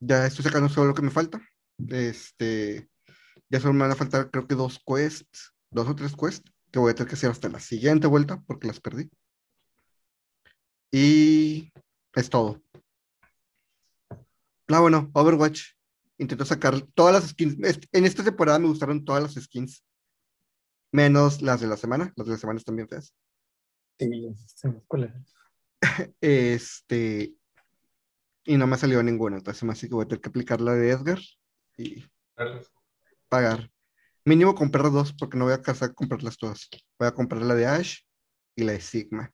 [0.00, 1.40] Ya estoy sacando solo lo que me falta.
[1.88, 2.88] Este,
[3.50, 6.78] ya solo me van a faltar creo que dos quests, dos o tres quests, que
[6.78, 9.10] voy a tener que hacer hasta la siguiente vuelta porque las perdí.
[10.90, 11.72] Y
[12.14, 12.62] es todo.
[14.68, 15.62] Ah, bueno, Overwatch.
[16.18, 17.56] Intento sacar todas las skins.
[17.92, 19.84] En esta temporada me gustaron todas las skins.
[20.92, 22.12] Menos las de la semana.
[22.16, 23.14] Las de la semana están bien feas.
[23.98, 24.08] Sí.
[26.20, 27.34] Este.
[28.44, 29.36] Y no me ha salido ninguna.
[29.36, 31.20] Entonces me hace que voy a tener que aplicar la de Edgar
[31.76, 32.04] y
[33.28, 33.70] pagar.
[34.24, 36.68] Mínimo comprar dos porque no voy a a comprarlas todas.
[36.98, 38.00] Voy a comprar la de Ash
[38.54, 39.32] y la de Sigma.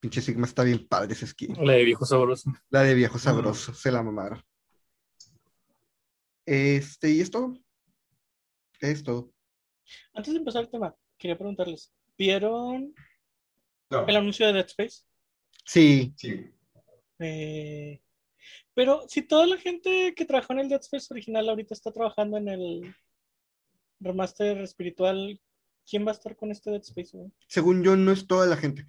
[0.00, 1.54] Pinche Sigma está bien padre esa skin.
[1.64, 2.52] La de viejo sabroso.
[2.70, 4.42] La de viejo sabroso, se la mamaron.
[6.44, 7.54] Este, y es todo.
[8.80, 9.32] Es todo.
[10.12, 12.94] Antes de empezar el tema, quería preguntarles, ¿vieron
[13.90, 15.02] No, el anuncio de Dead Space?
[15.64, 16.50] Sí, sí.
[17.20, 18.02] Eh,
[18.74, 22.36] pero si toda la gente que trabajó en el Dead Space original ahorita está trabajando
[22.38, 22.96] en el
[24.00, 25.40] remaster espiritual,
[25.88, 27.16] ¿quién va a estar con este Dead Space?
[27.16, 27.30] güey?
[27.46, 28.86] según yo, no es toda la gente.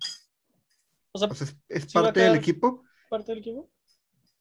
[1.11, 2.83] O sea, O sea, es, Sí parte del equipo.
[3.09, 3.69] parte del equipo.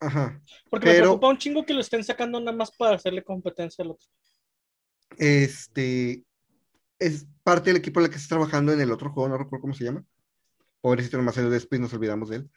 [0.00, 0.40] Ajá.
[0.70, 3.84] Porque me Pero- preocupa un chingo que lo estén sacando nada más para hacerle competencia
[3.84, 4.08] al otro.
[5.18, 6.24] Este
[6.98, 9.62] es parte del equipo en el que está trabajando en el otro juego, no recuerdo
[9.62, 10.04] cómo se llama.
[10.80, 12.50] Pobrecito, nomás salió después nos olvidamos de él.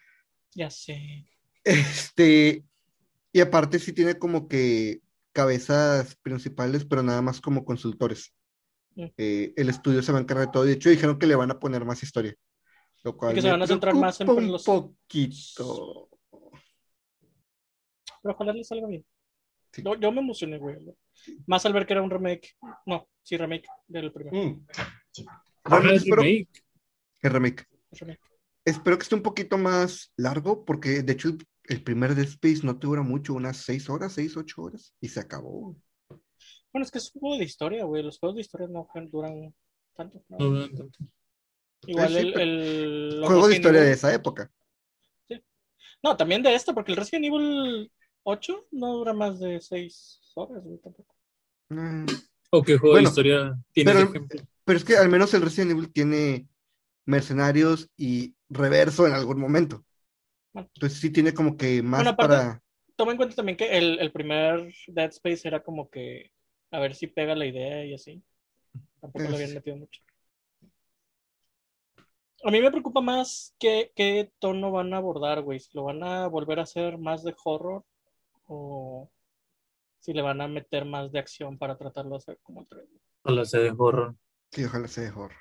[0.54, 1.28] Ya sé.
[1.64, 2.64] Este,
[3.36, 5.02] y aparte sí tiene como que
[5.34, 8.34] cabezas principales, pero nada más como consultores.
[8.96, 10.64] Eh, el estudio se va a encargar de todo.
[10.64, 12.34] De hecho, dijeron que le van a poner más historia.
[13.04, 16.10] Lo cual que se van a centrar más en un los- poquito.
[18.22, 19.06] Pero ojalá le salga bien.
[19.74, 19.84] Sí.
[19.84, 20.78] Yo, yo me emocioné, güey.
[21.46, 22.56] Más al ver que era un remake.
[22.86, 24.38] No, sí, remake del primero.
[24.38, 24.66] Mm.
[25.92, 26.64] Espero- remake.
[27.22, 27.68] el remake.
[27.92, 28.20] remake.
[28.64, 32.62] Espero que esté un poquito más largo, porque de hecho el, el primer Dead Space
[32.64, 35.76] no te dura mucho, unas seis horas, seis, ocho horas, y se acabó.
[36.72, 38.04] Bueno, es que es un juego de historia, güey.
[38.04, 39.54] Los juegos de historia no duran
[39.96, 40.22] tanto.
[40.30, 40.38] ¿no?
[40.38, 40.90] No, no, no.
[41.88, 44.52] Igual sí, el, el- Juego de historia de esa época.
[46.04, 47.92] No, también de esta, porque el Resident Evil
[48.24, 51.16] 8 no dura más de 6 horas, güey, tampoco.
[51.70, 52.06] Mm,
[52.52, 54.42] O qué juego Bueno, de historia tiene pero- ejemplo.
[54.66, 56.48] Pero es que al menos el Resident Evil tiene
[57.06, 59.85] mercenarios y reverso en algún momento.
[60.56, 62.62] Entonces sí tiene como que más Bueno, aparte- para...
[62.98, 66.32] Toma en cuenta también que el, el primer Dead Space era como que
[66.72, 68.24] a ver si pega la idea y así.
[69.02, 70.02] Tampoco lo habían metido mucho.
[72.44, 75.60] A mí me preocupa más qué, qué tono van a abordar, güey.
[75.60, 77.84] Si lo van a volver a hacer más de horror
[78.48, 79.10] o
[80.00, 83.02] si le van a meter más de acción para tratarlo de hacer como el trailer.
[83.24, 84.16] O la de horror.
[84.52, 85.32] Sí, ojalá sea de horror.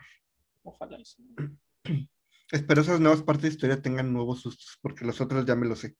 [0.62, 1.22] Ojalá eso.
[2.54, 5.80] Espero esas nuevas partes de historia tengan nuevos sustos, porque los otros ya me los
[5.80, 5.96] sé.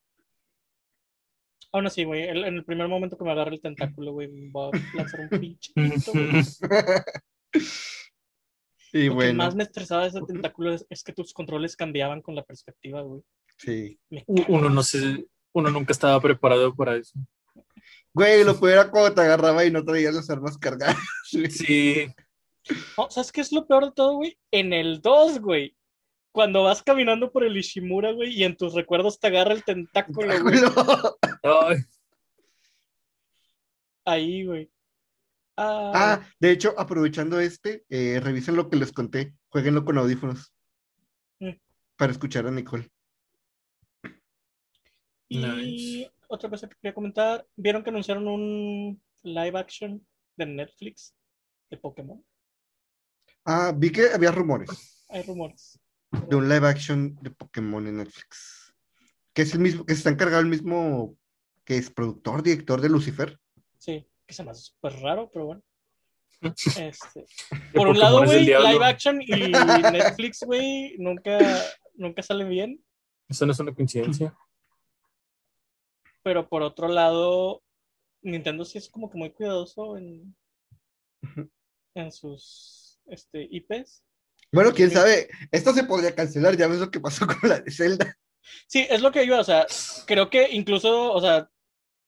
[1.72, 4.96] Aún así, güey, en el primer momento que me agarre el tentáculo, güey, va a
[4.96, 5.72] lanzar un pinche.
[8.92, 12.22] Y Lo que más me estresaba de ese tentáculo es, es que tus controles cambiaban
[12.22, 13.22] con la perspectiva, güey.
[13.56, 13.98] sí.
[14.08, 17.18] Me Uno no sé, uno nunca estaba preparado para eso.
[18.12, 20.96] Güey, lo peor era cuando te agarraba y no traías las armas cargadas.
[21.32, 21.50] güey.
[21.50, 22.06] Sí,
[22.96, 24.38] No, ¿sabes qué es lo peor de todo, güey?
[24.52, 25.76] En el 2, güey.
[26.34, 30.34] Cuando vas caminando por el Ishimura, güey, y en tus recuerdos te agarra el tentáculo,
[30.42, 30.56] güey.
[31.44, 31.76] Ay,
[34.04, 34.68] Ahí, güey.
[35.56, 40.52] Ah, Ah, de hecho, aprovechando este, eh, revisen lo que les conté, jueguenlo con audífonos
[41.38, 41.52] Mm.
[41.96, 42.90] para escuchar a Nicole.
[45.28, 46.12] y nice.
[46.28, 47.46] otra cosa que quería comentar.
[47.54, 50.04] ¿Vieron que anunciaron un live action
[50.36, 51.14] de Netflix
[51.70, 52.24] de Pokémon?
[53.44, 55.78] Ah, vi que había rumores Hay rumores.
[56.28, 58.74] De un live action de Pokémon en Netflix,
[59.32, 61.16] que es el mismo, que se está encargado el mismo,
[61.64, 63.38] que es productor, director de Lucifer.
[63.78, 65.62] Sí, que se me hace súper raro, pero bueno.
[66.78, 67.26] Este,
[67.72, 69.26] por un lado, güey, live action y
[69.92, 71.38] Netflix, güey, nunca,
[71.94, 72.84] nunca salen bien.
[73.28, 74.36] Eso no es una coincidencia.
[76.22, 77.62] Pero por otro lado,
[78.22, 80.34] Nintendo sí es como que muy cuidadoso en,
[81.94, 84.02] en sus este, IPs.
[84.54, 84.94] Bueno, quién Sí.
[84.96, 88.16] sabe, esto se podría cancelar, ya ves lo que pasó con la de Zelda.
[88.66, 89.66] Sí, es lo que iba, o sea,
[90.06, 91.50] creo que incluso, o sea,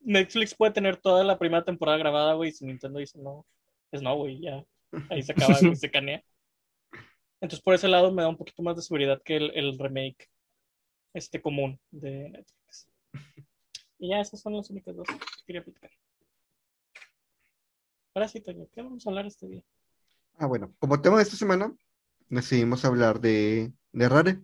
[0.01, 3.47] Netflix puede tener toda la primera temporada grabada, güey, si Nintendo dice no,
[3.91, 4.65] pues no, güey, ya,
[5.11, 6.23] ahí se acaba, güey, se canea.
[7.41, 10.31] Entonces, por ese lado me da un poquito más de seguridad que el, el remake
[11.15, 12.89] este común de Netflix.
[13.99, 15.91] Y ya esas son las únicas dos que quería platicar.
[18.15, 19.63] Ahora sí, Toño, ¿qué vamos a hablar este día?
[20.39, 21.75] Ah, bueno, como tema de esta semana,
[22.29, 24.41] decidimos hablar de, de Rare.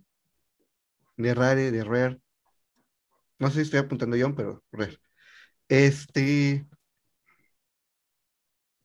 [1.16, 2.20] De Rare, de Rare.
[3.38, 4.98] No sé si estoy apuntando yo, pero Rare.
[5.68, 6.66] Este.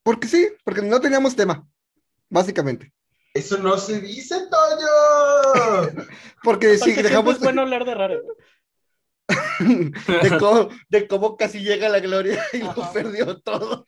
[0.04, 1.68] Porque sí, porque no teníamos tema,
[2.30, 2.94] básicamente.
[3.34, 6.08] Eso no se dice, Toño.
[6.44, 8.22] Porque sí, Aparte, siempre dejamos es bueno hablar de raro.
[9.60, 13.86] de, cómo, de cómo casi llega la gloria y lo perdió todo.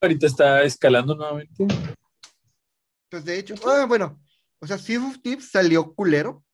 [0.00, 1.66] Ahorita está escalando nuevamente.
[3.08, 4.20] Pues de hecho, ah, bueno,
[4.58, 6.44] o sea, Sea of Thieves salió culero,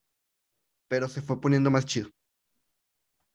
[0.89, 2.11] pero se fue poniendo más chido.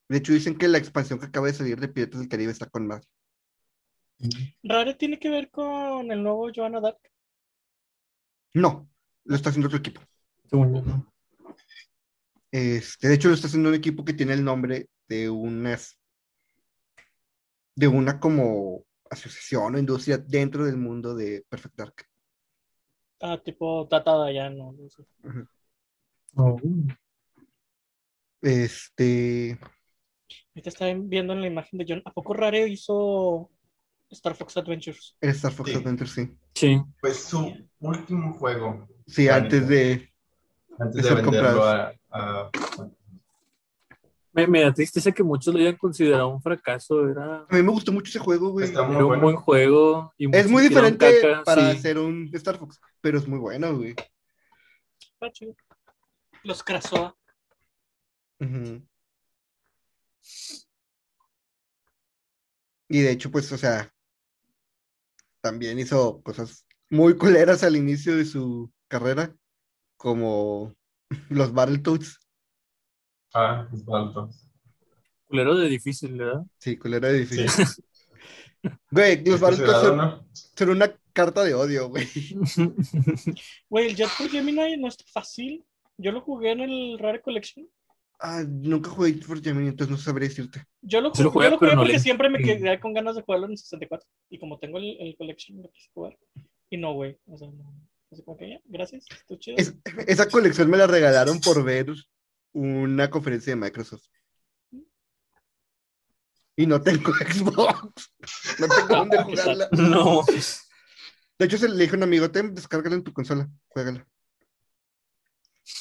[0.10, 2.70] De hecho, dicen que la expansión que acaba de salir de Piratas del Caribe está
[2.70, 3.10] con más.
[4.64, 7.00] Rare tiene que ver con el nuevo Joanna Dark.
[8.54, 8.90] No,
[9.26, 10.02] lo está haciendo otro equipo.
[12.52, 16.00] Este, de hecho, lo está haciendo un equipo que tiene el nombre de unas,
[17.76, 22.08] de una como asociación o industria dentro del mundo de Perfect Dark.
[23.22, 24.76] Ah, tipo Tata ya no.
[24.90, 25.04] sé.
[26.36, 26.60] Oh.
[28.42, 29.60] Este,
[30.56, 32.02] Ahorita estaba viendo en la imagen de John.
[32.06, 33.50] ¿A poco Rare hizo
[34.12, 35.16] Star Fox Adventures?
[35.22, 35.76] el Star Fox Sí.
[35.78, 36.38] Adventure, sí.
[36.54, 36.82] Sí.
[37.02, 40.10] Pues su último juego, Sí, antes de,
[40.80, 41.96] antes De de ser venderlo comprados.
[42.12, 42.52] a, a-
[44.38, 47.10] Me, me da tristeza que muchos lo hayan considerado un fracaso.
[47.10, 48.66] Era, a mí me gustó mucho ese juego, güey.
[48.66, 50.14] Está muy era un buen juego.
[50.16, 51.78] Y Es muy diferente caca, para sí.
[51.78, 53.96] hacer un Star Fox, pero es muy bueno, güey.
[56.44, 57.16] Los Krasoa.
[62.90, 63.92] Y de hecho, pues, o sea,
[65.42, 69.36] también hizo cosas muy culeras al inicio de su carrera,
[69.98, 70.76] como
[71.30, 72.20] los Battletoads.
[73.40, 74.30] Ah, es alto.
[75.28, 76.44] Culero de difícil, ¿verdad?
[76.58, 77.36] Sí, culera de Sí.
[77.44, 77.84] difícil.
[78.92, 80.28] Güey, los considerado, son, ¿no?
[80.56, 82.08] son una carta de odio, güey.
[83.70, 85.64] Güey, el Jet for Gemini no es fácil.
[85.98, 87.68] Yo lo jugué en el Rare Collection.
[88.20, 90.64] Ah, nunca jugué for Gemini, entonces no sabré decirte.
[90.82, 92.46] Yo lo Sí lo jugué, yo lo jugué no porque le- siempre me Sí.
[92.46, 94.08] quedé con ganas de jugarlo en el 64.
[94.30, 96.18] Y como tengo el, el Collection, lo quise jugar.
[96.70, 97.18] Y no, güey.
[97.28, 97.74] O sea, no.
[98.12, 99.06] Así como que ya, gracias.
[99.38, 99.58] Chido.
[99.58, 99.76] Es-
[100.08, 101.94] esa colección me la regalaron por ver
[102.54, 104.08] una conferencia de Microsoft.
[106.56, 108.14] Y no tengo Xbox.
[108.60, 109.70] No tengo dónde jugarla.
[109.72, 110.24] no.
[111.40, 114.08] De hecho, se le dije a un amigo, ten, descárgala en tu consola, juégala.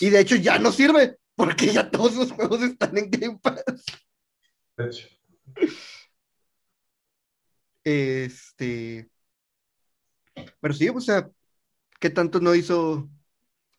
[0.01, 3.65] Y de hecho ya no sirve, porque ya todos los juegos están en Game Pass.
[4.77, 5.09] De hecho,
[7.85, 9.09] Este.
[10.61, 11.31] Pero sí, o sea,
[12.01, 13.09] ¿qué tanto no hizo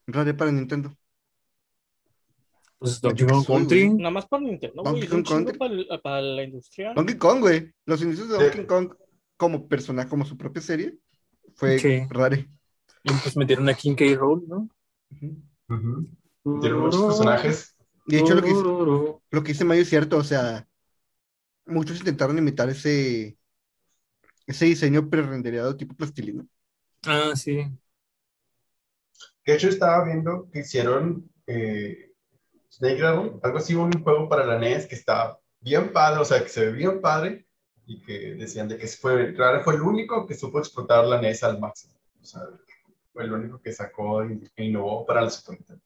[0.08, 0.98] Rare para Nintendo?
[2.80, 3.46] Pues Donkey Kong.
[3.46, 3.90] Country.
[3.90, 4.84] Nada más para Nintendo.
[4.84, 5.58] Donkey Kong Country.
[5.58, 6.94] para, para la industria.
[6.94, 7.74] Donkey Kong, güey.
[7.86, 8.44] Los inicios de Sí.
[8.44, 8.94] Donkey Kong
[9.36, 10.96] como personaje, como su propia serie,
[11.56, 12.02] fue Sí.
[12.10, 12.48] Rare.
[13.04, 14.06] Y pues metieron a King K.
[14.16, 14.70] Rool, ¿no?
[15.70, 16.60] ujú.
[16.62, 17.76] Tiene muchos personajes.
[18.06, 20.66] De hecho, lo que, hizo- lo que dice Mayo es cierto, o sea,
[21.66, 23.38] muchos intentaron imitar ese,
[24.46, 26.46] ese diseño pre-rendereado tipo plastilina.
[27.06, 27.66] Ah, sí.
[29.46, 32.07] De hecho, estaba viendo que hicieron eh,
[32.78, 36.42] Snake Dragon, algo así, un juego para la NES que estaba bien padre, o sea,
[36.44, 37.46] que se ve bien padre
[37.86, 41.44] y que decían de que fue, Rare fue el único que supo explotar la NES
[41.44, 41.94] al máximo.
[42.22, 42.42] O sea,
[43.14, 45.82] fue el único que sacó e innovó para la Super Nintendo.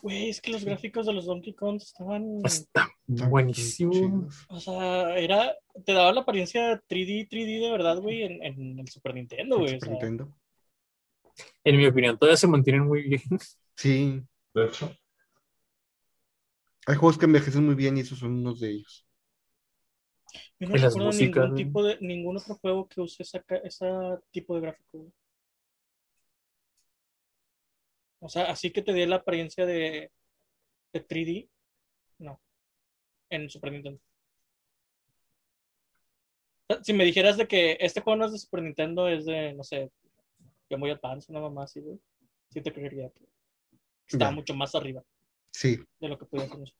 [0.00, 2.40] Güey, es que los gráficos de los Donkey Kong estaban.
[2.42, 3.92] Está Están buenísimo.
[3.92, 4.46] chidos.
[4.48, 5.54] O sea, era.
[5.84, 9.74] Te daba la apariencia 3D, 3D de verdad, güey, en, en el Super Nintendo, güey.
[9.74, 10.32] o Super sea, Nintendo.
[11.64, 13.22] En mi opinión, todavía se mantienen muy bien.
[13.76, 14.22] Sí,
[14.54, 14.90] De hecho,
[16.88, 19.06] hay juegos que envejecen muy bien y esos son unos de ellos.
[20.58, 23.86] yo no Y recuerdo músicas, ningún tipo de, ningún otro juego que use esa, ese
[24.30, 25.12] tipo de gráfico.
[28.20, 30.10] O sea, así que te dé la apariencia de,
[30.92, 31.50] de 3D,
[32.20, 32.40] no.
[33.30, 34.00] En Super Nintendo.
[36.82, 39.64] Si me dijeras de que este juego no es de Super Nintendo, es de, no
[39.64, 39.90] sé,
[40.70, 41.98] Game Boy Advance, una mamá así, güey.
[42.50, 43.26] Sí te creería que
[44.08, 44.32] está Ya.
[44.32, 45.04] mucho más arriba
[45.50, 45.78] Sí.
[46.00, 46.74] de lo que podía hacer.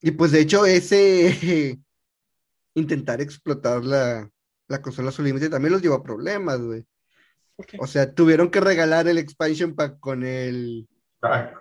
[0.00, 1.78] Y pues de hecho ese
[2.74, 4.30] intentar explotar la,
[4.68, 6.84] la consola a su límite también los llevó a problemas, güey.
[7.56, 7.78] ¿Por qué?
[7.80, 10.88] O sea, tuvieron que regalar el expansion pack con el,
[11.22, 11.52] ah,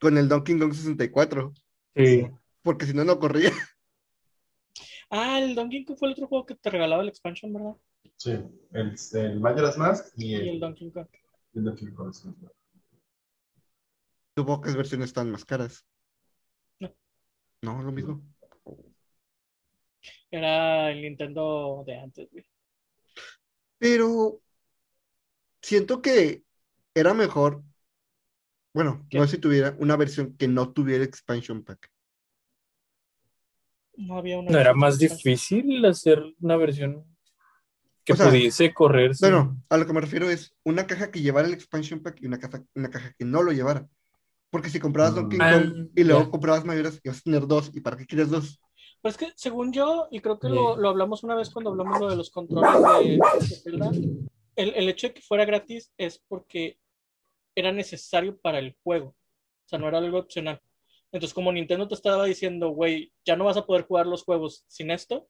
[0.00, 1.54] con el Donkey Kong 64,
[1.94, 2.28] Sí.
[2.62, 3.50] porque si no, no corría.
[5.08, 7.76] Ah, el Donkey Kong fue el otro juego que te regalaba el expansion, ¿verdad?
[8.16, 8.32] sí,
[8.72, 11.06] el, el Majora's Mask y Y el el, Donkey Kong.
[11.54, 12.28] el Donkey Kong, sí.
[14.36, 15.86] Tuvo pocas versiones tan más caras.
[17.62, 18.22] No, lo mismo.
[20.30, 22.44] Era el Nintendo de antes, güey.
[23.78, 24.40] Pero
[25.62, 26.44] siento que
[26.94, 27.62] era mejor.
[28.74, 29.18] Bueno, ¿Qué?
[29.18, 31.90] no sé si tuviera una versión que no tuviera expansion pack.
[33.96, 34.52] No había una.
[34.52, 37.04] ¿No era más difícil hacer una versión
[38.04, 39.14] que O sea, pudiese correr?
[39.14, 42.18] sin- Bueno, a lo que me refiero es una caja que llevara el expansion pack
[42.20, 43.88] y una caja, una caja que no lo llevara.
[44.56, 45.16] Porque si comprabas Mm.
[45.16, 47.70] Donkey Ah, Kong y luego comprabas mayores, ibas a tener dos.
[47.74, 48.58] ¿Y para qué quieres dos?
[49.02, 52.08] Pues que según yo, y creo que lo, lo hablamos una vez cuando hablamos lo
[52.08, 52.70] de los controles
[53.04, 53.90] de, de Zelda,
[54.56, 56.78] el, el hecho de que fuera gratis es porque
[57.54, 59.08] era necesario para el juego.
[59.08, 60.60] O sea, no era algo opcional.
[61.12, 64.64] Entonces, como Nintendo te estaba diciendo, güey, ya no vas a poder jugar los juegos
[64.68, 65.28] sin esto,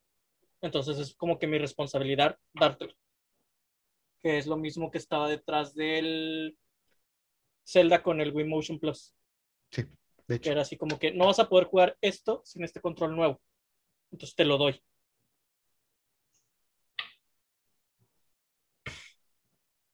[0.62, 2.94] entonces es como que mi responsabilidad dártelo.
[4.22, 6.56] Que es lo mismo que estaba detrás del
[7.66, 9.14] Zelda con el Wii Motion Plus.
[9.70, 9.88] Sí, de
[10.26, 10.52] Que hecho.
[10.52, 13.40] era así como que no vas a poder jugar esto sin este control nuevo.
[14.12, 14.80] Entonces te lo doy.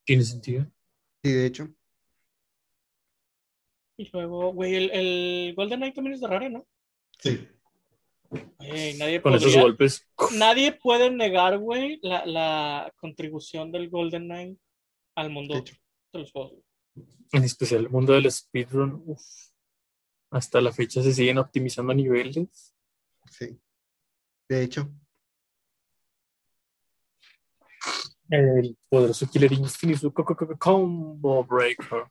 [0.05, 0.67] Tiene sentido.
[1.23, 1.69] Sí, de hecho.
[3.97, 6.67] Y luego, güey, el, el Golden Knight también es de rara, ¿no?
[7.19, 7.47] Sí.
[8.99, 10.09] Nadie, Con esos golpes.
[10.37, 14.59] nadie puede negar, güey, la, la contribución del Golden Knight
[15.15, 15.75] al mundo De hecho.
[16.13, 16.55] de los juegos.
[17.33, 19.03] En especial el mundo del speedrun.
[19.07, 19.23] uf.
[20.31, 22.75] Hasta la fecha se siguen optimizando niveles.
[23.31, 23.59] Sí.
[24.49, 24.91] De hecho.
[28.31, 32.05] El poderoso Killer Instinct y su co- co- co- Combo Breaker.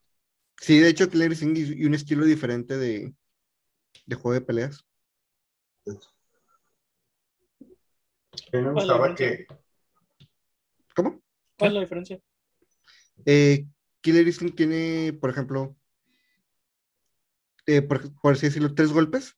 [0.60, 3.14] Sí, de hecho, Killer Instinct y y un estilo diferente de,
[4.06, 4.86] de juego de peleas.
[5.88, 5.94] A
[8.58, 9.48] mí me gustaba que
[10.96, 11.20] ¿Cómo?
[11.58, 12.20] ¿Cuál es la diferencia?
[13.26, 13.66] Eh,
[14.02, 15.76] Killer Instinct tiene, por ejemplo,
[17.68, 19.38] eh, por, por así decirlo, tres golpes,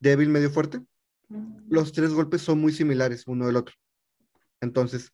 [0.00, 0.80] débil, medio, fuerte.
[1.68, 3.74] Los tres golpes son muy similares uno del otro.
[4.60, 5.12] Entonces,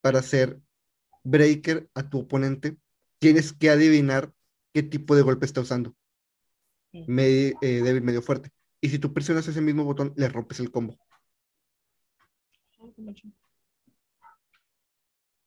[0.00, 0.60] para hacer
[1.24, 2.76] breaker a tu oponente,
[3.18, 4.32] tienes que adivinar
[4.72, 5.96] qué tipo de golpe está usando.
[7.06, 8.50] Medi- eh, débil, medio, fuerte.
[8.80, 10.98] Y si tú presionas ese mismo botón, le rompes el combo.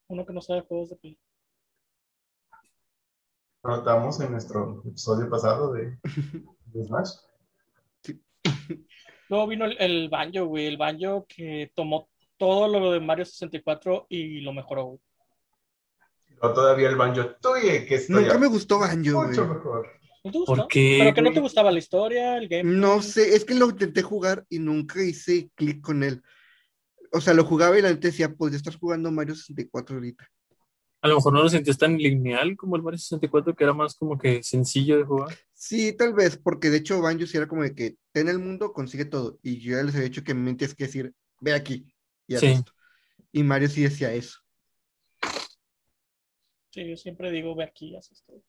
[0.07, 1.17] Uno que no sabe juegos de pelea.
[3.64, 5.97] Notamos en nuestro episodio pasado de,
[6.66, 7.10] de Smash.
[9.30, 10.66] Luego vino el, el Banjo, güey.
[10.66, 14.99] El Banjo que tomó todo lo de Mario 64 y lo mejoró, güey.
[16.41, 18.95] O todavía el Banjo Tuye, que está Nunca ya me gustó Banjo,
[19.28, 19.57] mucho güey.
[19.57, 19.88] mejor.
[20.24, 20.55] ¿No te gustó?
[20.55, 22.64] ¿Por qué, ¿Pero que no te gustaba la historia, el game?
[22.64, 26.22] No sé, es que lo intenté jugar y nunca hice clic con él.
[27.12, 30.28] O sea, lo jugaba y la gente decía, podría estar jugando Mario 64 ahorita.
[31.01, 33.95] A lo mejor no lo sentías tan lineal como el Mario 64, que era más
[33.95, 35.35] como que sencillo de jugar.
[35.53, 38.73] Sí, tal vez, porque de hecho Banjo sí era como de que ten el mundo,
[38.73, 39.39] consigue todo.
[39.41, 41.85] Y yo ya les había dicho que me tienes que decir, ve aquí.
[42.27, 42.47] Y Sí.
[42.47, 42.73] esto.
[43.31, 44.39] Y Mario sí decía eso.
[46.71, 48.41] Sí, yo siempre digo, ve aquí, haz esto.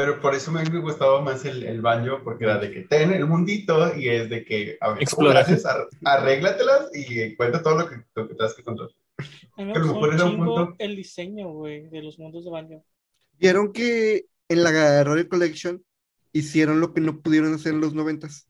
[0.00, 3.26] Pero por eso me, gustaba más el, el Banjo, porque era de que ten el
[3.26, 5.34] mundito y es de que, a ver, ¿cómo Explora.
[5.34, 5.66] le haces?
[5.66, 8.94] Ar- arréglatelas y cuenta todo lo que, lo que tengas que controlar.
[9.58, 10.76] A mí me gustó mejor un era un chingo punto.
[10.78, 12.82] el diseño, güey, de los mundos de Banjo.
[13.38, 15.84] Vieron que en la Royal Collection
[16.32, 18.48] hicieron lo que no pudieron hacer en los noventas.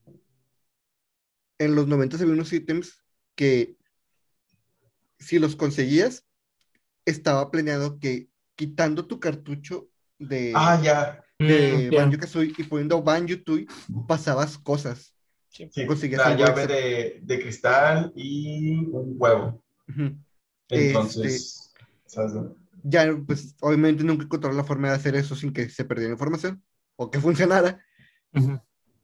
[1.59, 3.03] En los noventas había unos ítems
[3.35, 3.75] que
[5.19, 6.25] si los conseguías,
[7.05, 11.25] estaba planeado que quitando tu cartucho de, Ah, ya.
[11.47, 12.01] De Mm, ya.
[12.01, 13.67] Banjo Kazooie y poniendo Banjo Tooie,
[14.07, 15.15] pasabas cosas.
[15.49, 15.69] Sí.
[15.71, 19.61] Sí, Conseguías la llave de, de cristal y un huevo.
[19.89, 20.15] Ujú.
[20.69, 21.73] Entonces,
[22.05, 22.33] ¿sabes?
[22.33, 22.55] no?
[22.83, 26.63] Ya, pues, obviamente nunca encontraron la forma de hacer eso sin que se perdiera información
[26.95, 27.83] o que funcionara.
[28.33, 28.59] Ujú.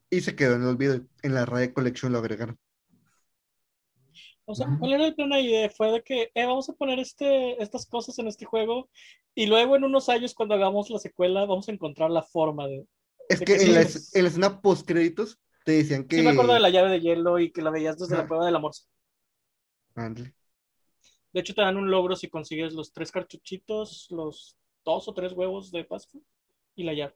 [0.10, 1.06] Y se quedó en el olvido.
[1.22, 2.58] En la Royal Collection lo agregaron.
[4.50, 4.68] O sea.
[4.80, 5.70] ¿cuál era el plan ahí?
[5.76, 8.90] Fue de que, eh, vamos a poner este, estas cosas en este juego
[9.36, 12.88] y luego en unos años cuando hagamos la secuela vamos a encontrar la forma de...
[13.28, 16.16] Es De que que en la, en la escena post créditos te decían que.
[16.16, 18.30] Sí me acuerdo de la llave de hielo y que la veías desde la Ajá.
[18.30, 18.72] cueva del amor.
[19.96, 25.34] De hecho te dan un logro si consigues los tres cartuchitos, los dos o tres
[25.34, 26.22] huevos de Pascua
[26.74, 27.16] y la llave.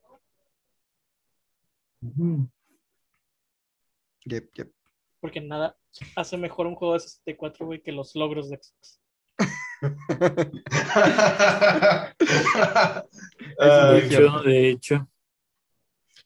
[4.25, 4.73] Yep, yep.
[5.21, 5.77] Porque nada
[6.15, 8.99] hace mejor un juego de 64, güey, que los logros de Xbox.
[13.57, 15.07] De hecho, de hecho.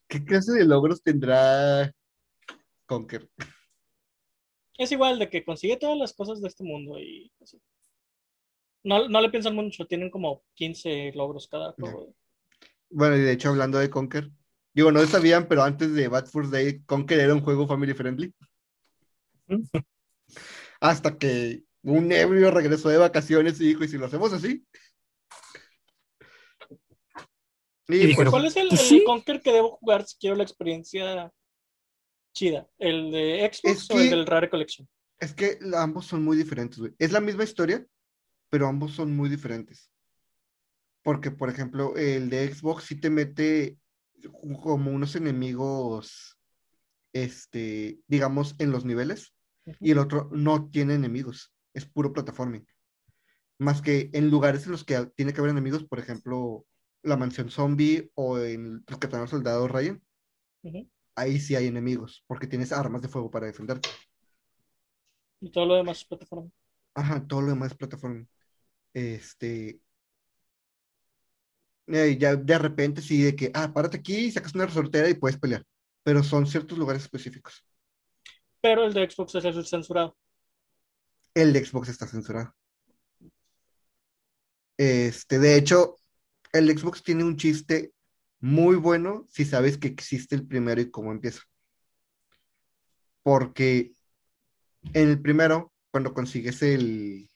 [0.08, 1.94] ¿Qué clase de logros tendrá
[2.86, 3.30] Conker?
[4.78, 7.62] Es igual de que consigue todas las cosas de este mundo y así.
[8.84, 12.14] No, no le piensan mucho, tienen como 15 logros cada juego.
[12.90, 14.30] Bueno, y de hecho, hablando de Conker,
[14.76, 18.34] Digo, no sabían, pero antes de Bad Fur Day, Conker era un juego family friendly.
[20.80, 24.66] Hasta que un ebrio regresó de vacaciones y dijo, ¿y si lo hacemos así?
[27.88, 29.04] Y Y, dijeron, pues, ¿Cuál es el, Pues el sí.
[29.06, 31.32] Conker que debo jugar si quiero la experiencia
[32.34, 32.68] chida?
[32.80, 34.88] ¿El de Xbox Es o el del Rare Collection?
[35.20, 36.94] es que ambos son muy diferentes, güey.
[37.00, 37.86] Es la misma historia,
[38.50, 39.90] pero ambos son muy diferentes.
[41.04, 43.78] Porque, por ejemplo, el de Xbox sí te mete
[44.62, 46.38] como unos enemigos,
[47.14, 49.35] este, digamos, en los niveles,
[49.80, 52.66] y el otro no tiene enemigos, es puro plataforming.
[53.60, 56.66] Más que en lugares en los que tiene que haber enemigos, por ejemplo,
[57.04, 60.02] la mansión zombie o en los que al soldado Ryan,
[60.64, 60.88] Ujú.
[61.16, 63.90] ahí sí hay enemigos, porque tienes armas de fuego para defenderte.
[65.40, 66.52] Y todo lo demás es plataforma.
[66.94, 68.26] Ajá, todo lo demás es plataforma.
[68.94, 69.82] Este.
[71.88, 75.38] eh, ya de repente sí, de que, ah, párate aquí, sacas una resortera y puedes
[75.38, 75.64] pelear.
[76.04, 77.66] Pero son ciertos lugares específicos.
[78.66, 80.18] Pero el de Xbox es el censurado.
[81.36, 82.56] El de Xbox está censurado.
[84.76, 85.98] Este, de hecho,
[86.52, 87.94] el Xbox tiene un chiste
[88.40, 91.44] muy bueno si sabes que existe el primero y cómo empieza.
[93.22, 93.94] Porque
[94.96, 97.30] en el primero, cuando consigues el,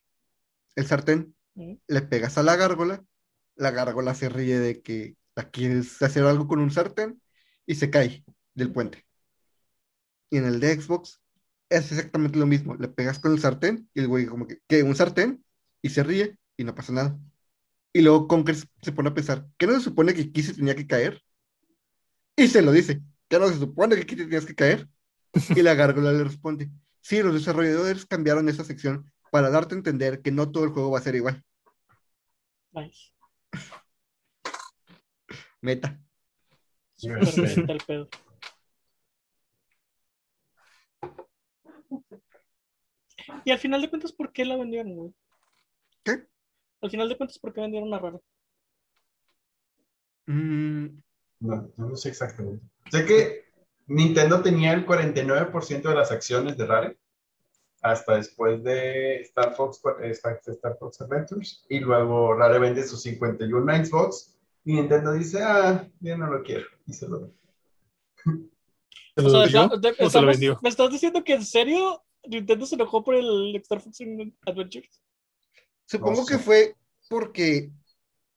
[0.76, 1.80] el sartén, Ujú.
[1.88, 3.06] le pegas a la gárgola,
[3.56, 7.22] la gárgola se ríe de que la quieres hacer algo con un sartén
[7.68, 8.26] y se cae
[8.56, 9.06] del puente.
[10.32, 11.19] Y en el de Xbox
[11.70, 14.84] es exactamente lo mismo, le pegas con el sartén y el güey como que, ¿qué?
[14.84, 15.44] ¿Un sartén?
[15.82, 17.18] Y se ríe y no pasa nada.
[17.94, 20.88] Y luego Conker se pone a pensar, ¿qué no se supone que se tenía que
[20.88, 21.22] caer?
[22.36, 24.88] Y se lo dice, ¿qué no se supone que te tenías que caer?
[25.56, 26.70] Y la gárgola le responde,
[27.02, 30.92] sí, los desarrolladores cambiaron esa sección para darte a entender que no todo el juego
[30.92, 31.44] va a ser igual.
[32.72, 33.12] Nice.
[35.62, 36.00] Meta.
[36.96, 37.42] Súper Sí.
[37.42, 38.10] meta el pedo.
[43.46, 45.14] Y al final de cuentas, ¿por qué la vendieron, güey?
[46.04, 46.26] ¿Qué?
[46.82, 48.20] Al final de cuentas, ¿por qué vendieron a Rare?
[50.28, 51.02] Mm,
[51.40, 52.64] No, no sé exactamente.
[52.92, 53.46] Sé que
[53.88, 56.98] Nintendo tenía el 49% de las acciones de Rare
[57.82, 63.72] hasta después de Star Fox, Star, Star Fox Adventures y luego Rare vende sus 51
[63.72, 67.32] a Xbox y Nintendo dice, ah, yo no lo quiero y se lo.
[70.62, 74.00] ¿Me estás diciendo que en serio Nintendo se enojó por el Star Fox
[74.46, 75.02] Adventures?
[75.86, 76.76] supongo No que fue
[77.10, 77.72] porque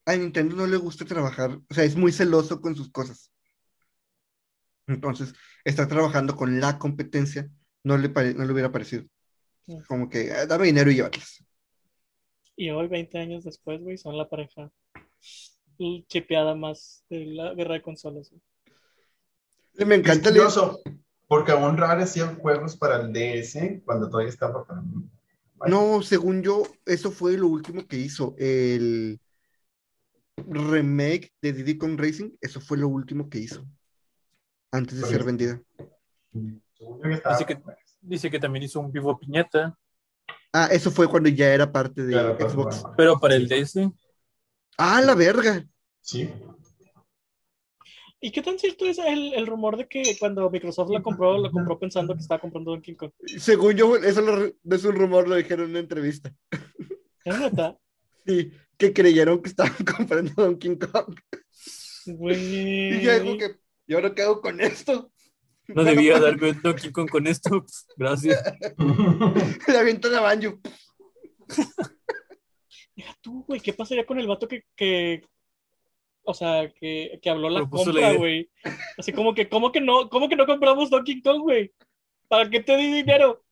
[0.06, 3.30] a Nintendo no le gusta trabajar, o sea, es muy celoso con sus cosas.
[4.86, 5.32] Entonces,
[5.64, 7.48] estar trabajando con la competencia
[7.84, 9.04] no le, pare- no le hubiera parecido.
[9.86, 11.44] Como que, "Ah, dame dinero y llévatelas.
[12.56, 14.70] Y hoy, 20 años después, güey, son la pareja
[16.08, 18.30] chipeada más de la guerra de consolas.
[18.30, 19.86] güey.
[19.86, 20.34] Me encanta el...
[21.32, 24.82] porque aún Rare hacía juegos para el DS cuando todavía estaba para...
[25.66, 28.34] No, según yo, eso fue lo último que hizo.
[28.36, 29.18] El
[30.36, 33.64] remake de Diddy Kong Racing, eso fue lo último que hizo.
[34.70, 35.62] Antes de Pero ser es- vendida.
[36.76, 37.62] Según yo ya estaba- Dice que,
[38.02, 39.74] dice que también hizo un vivo piñata,
[40.52, 42.84] Ah, eso fue cuando ya era parte de Claro, pero Xbox.
[42.94, 43.90] pero para el DS.
[44.76, 45.64] Ah, la verga.
[46.02, 46.30] Sí.
[48.24, 51.50] ¿Y qué tan cierto es el, el rumor de que cuando Microsoft la compró, la
[51.50, 53.10] compró pensando que estaba comprando Donkey Kong?
[53.38, 54.46] Según yo, eso lo-
[54.76, 56.32] es un rumor, lo dijeron en una entrevista.
[57.24, 57.76] ¿Es neta?
[58.24, 61.16] Sí, que creyeron que estaban comprando Donkey Kong.
[62.06, 62.94] Güey.
[62.98, 63.56] Y yo digo que,
[63.88, 65.10] ¿y ahora qué hago con esto?
[65.68, 67.64] No debía dar con Donkey Kong con esto.
[67.96, 68.40] Gracias.
[69.68, 70.60] Le aviento la banjo.
[72.94, 75.22] Deja tú, güey, ¿qué pasaría con el vato que, que
[76.24, 78.50] o sea, que, que habló la Propuso compra, güey?
[78.98, 81.72] Así como que, ¿cómo que no, cómo que no compramos Donkey Kong, güey?
[82.28, 83.44] ¿Para qué te di dinero?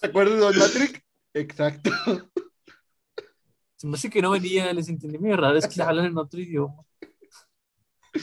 [0.00, 1.02] ¿Te acuerdas de Don Matrix?
[1.34, 1.90] Exacto.
[3.76, 6.40] Se me hace que no venía, les entendí muy raro, es que hablan en otro
[6.40, 6.84] idioma.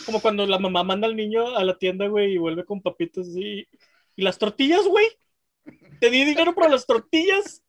[0.05, 3.27] Como cuando la mamá manda al niño a la tienda, güey, y vuelve con papitas
[3.27, 3.67] así.
[4.15, 5.05] ¿Y las tortillas, güey?
[5.99, 7.63] ¿Te di dinero para las tortillas?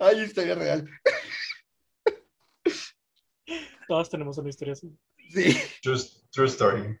[0.00, 0.88] Ay, historia real.
[3.88, 4.90] Todas tenemos una historia así.
[5.30, 5.56] Sí.
[5.82, 5.98] True,
[6.30, 6.98] true story.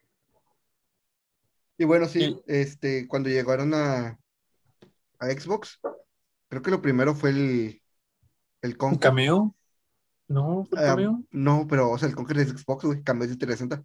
[1.78, 2.42] Y bueno, sí, Sí.
[2.46, 4.18] este, cuando llegaron a,
[5.18, 5.78] a Xbox,
[6.48, 7.82] creo que lo primero fue el,
[8.62, 9.00] el ¿Un Conker.
[9.00, 9.54] cameo?
[10.28, 11.22] No, ¿fue un Ah, cameo?
[11.30, 13.84] no, pero, o sea, el Conker es Xbox, güey, cambió de 360.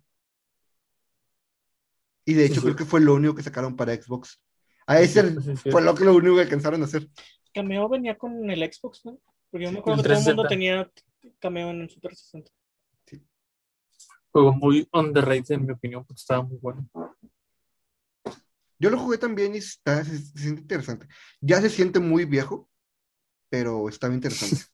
[2.26, 2.62] Y de hecho, sí.
[2.62, 4.42] creo que fue lo único que sacaron para Xbox.
[4.88, 7.08] A ese Sí, sí, fue lo, que lo único que alcanzaron a hacer.
[7.54, 9.20] Cameo venía con el Xbox, ¿no?
[9.50, 10.48] Porque yo me acuerdo que todo el mundo 360.
[10.48, 10.92] tenía
[11.40, 12.52] cameo en el Super 60.
[14.32, 16.88] Juego muy underrated en mi opinión, porque estaba muy bueno.
[18.80, 21.08] Yo lo jugué también y está, se, se siente interesante.
[21.40, 22.70] Ya se siente muy viejo,
[23.50, 24.56] pero está bien interesante.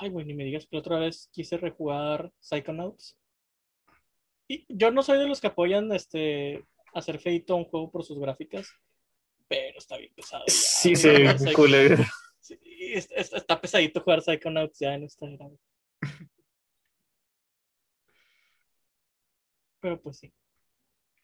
[0.00, 3.16] Ay, güey, ni me digas que la otra vez quise rejugar Psychonauts.
[4.48, 8.04] Y yo no soy de los que apoyan este hacer feito a un juego por
[8.04, 8.68] sus gráficas,
[9.48, 10.44] pero está bien pesado.
[10.46, 12.04] ya, Sí, Psych- culero.
[12.40, 15.46] sí, es- es- está pesadito jugar Psychonauts ya en esta era.
[19.82, 20.32] Pero pues sí.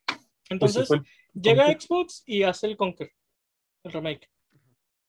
[0.07, 0.19] Pues
[0.51, 0.89] Entonces,
[1.33, 1.81] llega Conker.
[1.83, 3.13] Xbox y hace el Conquer,
[3.85, 4.29] el remake.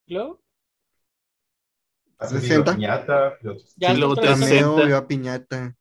[0.05, 0.41] ¿Y luego?
[2.19, 2.75] Hace 60.
[2.75, 4.69] piñata, y otros- Ya Sí, luego después de eso- 360.
[4.75, 5.75] Cameo, vio a Piñata.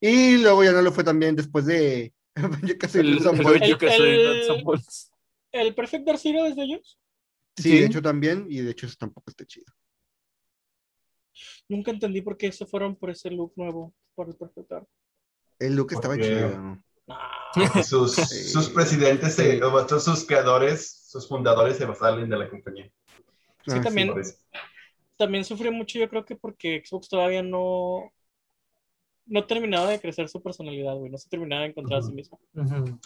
[0.00, 2.12] Y luego ya no lo fue también después de.
[2.74, 4.82] Yo casi el, el el-.
[5.52, 6.98] ¿El Perfect Dark Zero es de ellos?
[7.56, 7.78] Sí, Sí.
[7.78, 9.72] de hecho también, y de hecho eso tampoco está chido.
[11.68, 14.88] Nunca entendí por qué se fueron por ese look nuevo, por el Perfect Dark.
[15.66, 16.78] El look estaba Porque- chido.
[17.84, 18.44] Sus, Sí.
[18.48, 22.90] sus presidentes, todos sus creadores, sus fundadores se salen de la compañía.
[23.66, 24.08] Sí, Ah, también.
[24.08, 24.34] Por eso.
[25.18, 28.10] También sufrió mucho, yo creo que porque Xbox todavía no.
[29.26, 31.10] No terminaba de crecer su personalidad, güey.
[31.10, 32.40] No se terminaba de encontrar a sí mismo.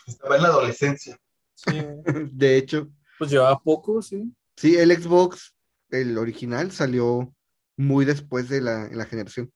[0.07, 1.19] Estaba en la adolescencia.
[1.55, 1.73] Sí.
[2.33, 2.89] De hecho,
[3.19, 4.33] Pues llevaba poco, sí.
[4.57, 5.55] sí, el Xbox,
[5.91, 7.35] el original, salió
[7.77, 9.53] muy después de la, en la generación.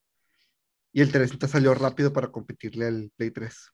[0.92, 3.72] Y el 360 salió rápido para competirle al Play 3.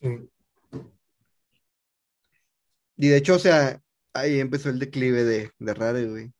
[0.00, 0.30] Sí.
[2.96, 3.80] Y de hecho, o sea,
[4.12, 6.32] ahí empezó el declive de, de Rare, güey.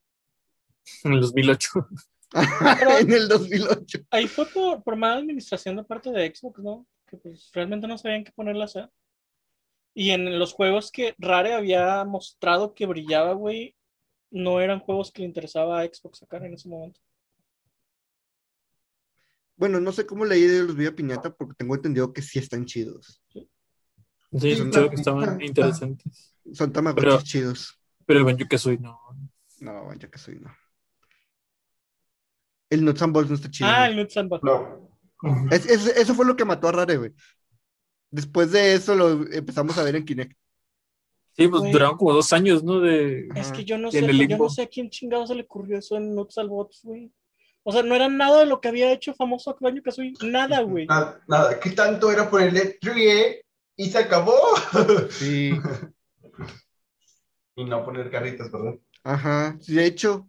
[1.04, 1.88] En el 2008.
[3.00, 3.98] en el 2008.
[4.10, 6.86] Ahí fue por, por mala administración de parte de Xbox, ¿no?
[7.06, 8.90] Que pues realmente no sabían qué ponerle a hacer.
[9.94, 13.74] Y en los juegos que Rare había mostrado que brillaba, güey,
[14.30, 17.00] no eran juegos que le interesaba a Xbox sacar en ese momento.
[19.58, 22.64] Bueno, no sé cómo leí de los Vía Piñata porque tengo entendido que sí están
[22.64, 23.20] chidos.
[23.30, 23.50] Sí,
[24.40, 26.34] Sí, escuché que estaban interesantes.
[26.52, 27.80] Son tamagotchis chidos.
[28.06, 28.98] Pero el Banjo Kazooie no.
[29.60, 30.50] No, que soy, no.
[32.70, 33.68] El Nuts and Bolts no está chido.
[33.68, 34.44] ah, el Nuts and Bolts.
[34.44, 34.90] No,
[35.22, 35.48] Ujú.
[35.50, 37.12] Es- es- eso fue lo que mató a Rare, güey.
[38.10, 40.36] Después de eso lo empezamos a ver en Kinect.
[41.32, 41.72] Sí, pues Güey.
[41.72, 42.80] duraron como dos años, ¿no?
[42.80, 43.28] De...
[43.34, 45.96] Es que yo no sé, yo no sé a quién chingado se le ocurrió eso
[45.96, 47.12] en Nuts and Bolts, güey.
[47.68, 50.14] O sea, no era nada de lo que había hecho famoso Banjo Kazooie.
[50.22, 50.86] Nada, güey.
[50.86, 51.60] nada, nada.
[51.60, 53.44] ¿Qué tanto era ponerle trie
[53.76, 54.32] y se acabó?
[55.10, 55.52] Sí.
[57.56, 58.74] y no poner carritos, ¿verdad?
[59.04, 59.58] Ajá.
[59.60, 60.26] Sí, De hecho,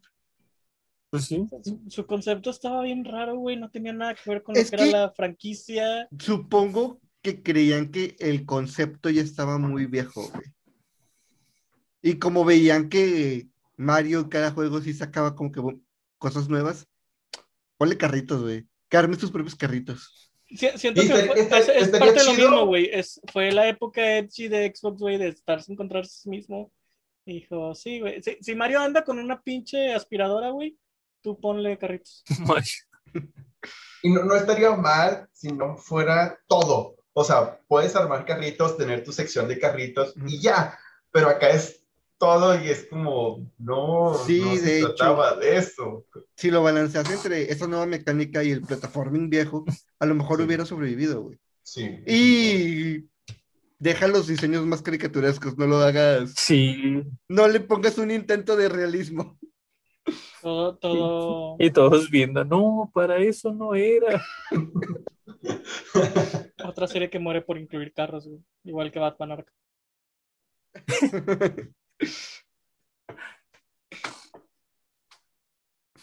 [1.12, 1.48] Pues sí.
[1.64, 3.56] Su, su concepto estaba bien raro, güey.
[3.56, 6.10] No tenía nada que ver con Es lo que, que- era la franquicia.
[6.20, 10.44] supongo que creían que el concepto ya estaba muy viejo, güey.
[12.02, 15.62] Y como veían que Mario en cada juego sí sacaba como que
[16.18, 16.86] cosas nuevas,
[17.80, 18.68] ponle carritos, güey.
[18.90, 20.32] Que arme tus propios carritos.
[20.48, 22.90] Si- siento que fue- es, es estaría parte de lo mismo, güey.
[22.92, 26.72] Es, fue la época edgy de Xbox, güey, de estar sin encontrarse a sí mismo.
[27.26, 28.22] Dijo, sí, güey.
[28.24, 30.78] Si, si Mario anda con una pinche aspiradora, güey,
[31.22, 32.24] tú ponle carritos.
[34.02, 36.96] Y no, no estaría mal si no fuera todo.
[37.14, 40.80] O sea, puedes armar carritos, tener tu sección de carritos y ya.
[41.12, 41.79] Pero acá es
[42.20, 45.16] todo y es como, no, Sí, no se de hecho.
[45.40, 46.06] de eso.
[46.36, 49.66] Si lo balanceas entre esa nueva mecánica y el plataforming viejo,
[50.00, 50.44] a lo mejor Sí.
[50.46, 51.40] hubiera sobrevivido, güey.
[51.64, 51.90] Sí.
[52.06, 53.06] Y
[53.80, 57.04] deja los diseños más caricaturescos, no lo hagas, Sí.
[57.28, 59.40] no le pongas un intento de realismo.
[60.42, 61.56] Todo, todo.
[61.60, 64.22] Y todos viendo, no, para eso no era.
[66.66, 68.40] Otra serie que muere por incluir carros, güey.
[68.64, 69.54] Igual que Batman Arkham.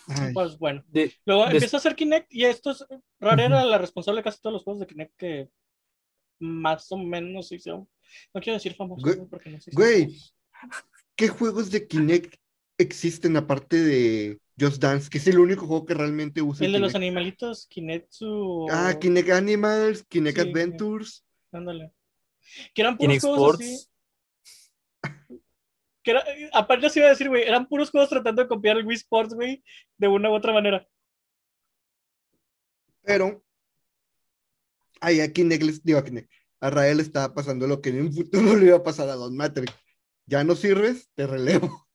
[0.09, 0.85] Ay, Pues bueno.
[0.89, 2.85] De, Luego Des- empieza a hacer Kinect y esto es.
[3.19, 5.51] Rare era la responsable de casi todos los juegos de Kinect que
[6.39, 7.89] más o menos se hicieron.
[8.33, 10.17] No quiero decir famosos, Güey, porque no se güey.
[11.17, 12.35] ¿Qué juegos de Kinect
[12.79, 15.11] existen aparte de Just Dance?
[15.11, 16.97] Que es el único juego que realmente usa El de los Kinect.
[17.05, 18.67] animalitos, Kinetsu.
[18.71, 21.25] Ah, Kinect Animals, Kinect Sí, Adventures.
[21.53, 21.93] Ándale.
[22.75, 23.87] Que eran puros Kinect juegos así.
[26.07, 28.87] Que era, aparte se iba a decir, güey, eran puros juegos tratando de copiar el
[28.87, 29.65] Wii Sports, güey,
[29.99, 30.87] de una u otra manera.
[33.03, 33.43] Pero
[35.01, 36.31] ahí a Kinect, les- digo a Kinect,
[36.61, 39.17] a Rael le estaba pasando lo que en un futuro le iba a pasar a
[39.17, 39.75] Don Matrix.
[40.27, 41.89] Ya no sirves, te relevo.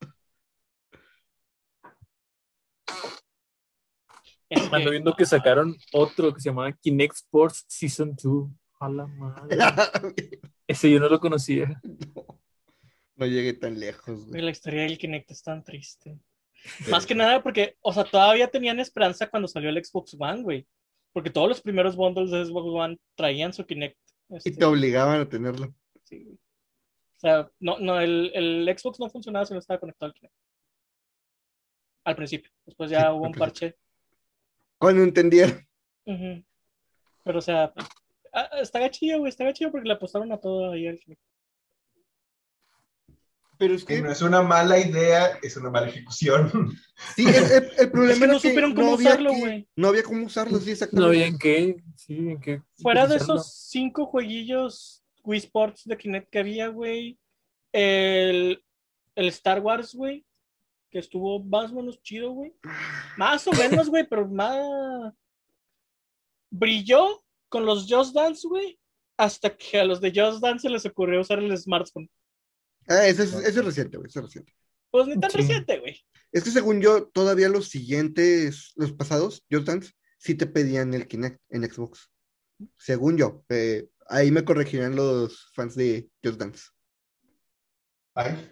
[4.74, 8.50] Ando viendo que sacaron otro que se llamaba Kinect Sports Season 2.
[8.82, 9.58] A la madre.
[10.68, 11.82] Ese yo no lo conocía.
[13.26, 16.20] No, llegué tan lejos, güey, la historia del Kinect es tan triste.
[16.90, 20.68] Más que nada porque, o sea, todavía tenían esperanza cuando salió el Xbox One, güey.
[21.14, 23.98] Porque todos los primeros bundles de Xbox One traían su Kinect.
[24.30, 25.74] Y este, te obligaban a tenerlo.
[26.04, 26.36] sí, güey.
[26.36, 30.36] O sea, no, no, el, el Xbox no funcionaba si no estaba conectado al Kinect.
[32.04, 32.52] Al principio.
[32.66, 33.76] Después ya Sí, hubo un parche.
[34.78, 35.68] Cuando entendieron.
[36.06, 36.44] Ujú.
[37.24, 37.72] Pero, o sea,
[38.34, 39.30] ah, está gachillo, güey.
[39.30, 41.22] Está gachillo porque le apostaron a todo ahí al Kinect.
[43.62, 46.52] Pero es Que que no es una mala idea, es una mala ejecución.
[47.16, 49.68] sí, el, el- el problema Es que era no supieron cómo usarlo, güey.
[49.76, 51.02] No había cómo usarlo, sí, exactamente.
[51.06, 52.64] No había en qué, sí, en qué.
[52.82, 57.20] Fuera de esos cinco jueguillos Wii Sports de Kinect que había, güey.
[57.72, 58.64] El,
[59.14, 60.26] el Star Wars, güey.
[60.90, 62.54] Que estuvo más o menos chido, güey.
[63.16, 65.14] Más o menos, güey, pero más.
[66.50, 68.80] Brilló con los Just Dance, güey.
[69.18, 72.10] Hasta que a los de Just Dance se les ocurrió usar el smartphone.
[72.92, 74.54] Ah, ese es, ese es reciente, güey, ese es reciente.
[74.90, 75.38] Pues ni tan Sí.
[75.38, 75.98] reciente, güey.
[76.32, 81.08] Es que según yo, todavía los siguientes, los pasados, Just Dance, sí te pedían el
[81.08, 82.10] Kinect en Xbox.
[82.78, 83.44] Según yo.
[83.50, 86.64] eh, ahí me corregirán los fans de Just Dance.
[88.14, 88.52] Ay.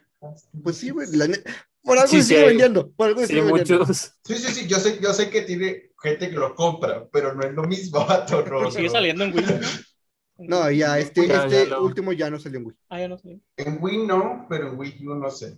[0.64, 1.08] Pues sí, güey.
[1.16, 1.44] la ne-
[1.82, 2.92] Por algo Sí, sigue vendiendo.
[2.92, 3.80] Por algo se Sí, sigue vendiendo.
[3.86, 4.14] muchos.
[4.26, 7.44] Sí, sí, sí, yo sé, yo sé que tiene gente que lo compra, pero no
[7.46, 8.92] es lo mismo, vato, no, Pero sigue no.
[8.92, 9.46] saliendo en Wii,
[10.40, 10.70] ¿no?
[10.72, 12.76] Ya, este, Ya, este ya lo- último ya no salió en Wii.
[12.90, 13.40] Ah, ya no sé.
[13.58, 15.58] En Wii no, pero en Wii U no sé.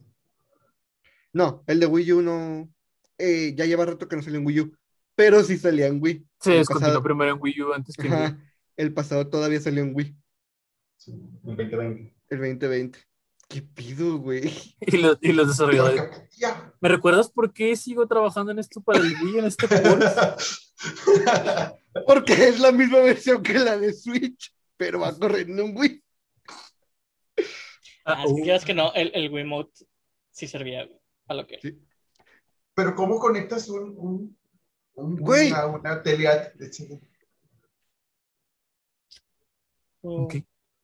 [1.33, 2.69] No, el de Wii U no.
[3.17, 4.77] eh, ya lleva rato que no salió en Wii U.
[5.15, 6.13] Pero sí salía en Wii.
[6.45, 8.21] El descontinuó pasado- primero en Wii U antes que en Wii.
[8.23, 8.37] Ajá,
[8.77, 10.15] el pasado todavía salió en Wii.
[10.97, 12.15] Sí, en 2020.
[12.29, 12.99] El 2020.
[13.47, 14.41] ¿Qué pido, güey?
[14.81, 16.03] Y los, y los desarrolladores.
[16.37, 16.73] Ya.
[16.79, 19.97] ¿Me recuerdas por qué sigo trabajando en esto para el Wii, en este juego?
[22.07, 26.03] Porque es la misma versión que la de Switch, pero va corriendo en Wii.
[28.03, 29.85] Ah, es que uh, no, el, el Wiimote
[30.31, 30.89] sí servía
[31.27, 31.59] a lo que.
[31.61, 31.79] Sí.
[32.73, 34.39] Pero ¿cómo conectas un, un,
[34.95, 35.51] un Güey.
[35.51, 36.51] una, una tele a-
[40.01, 40.35] Oh, ok.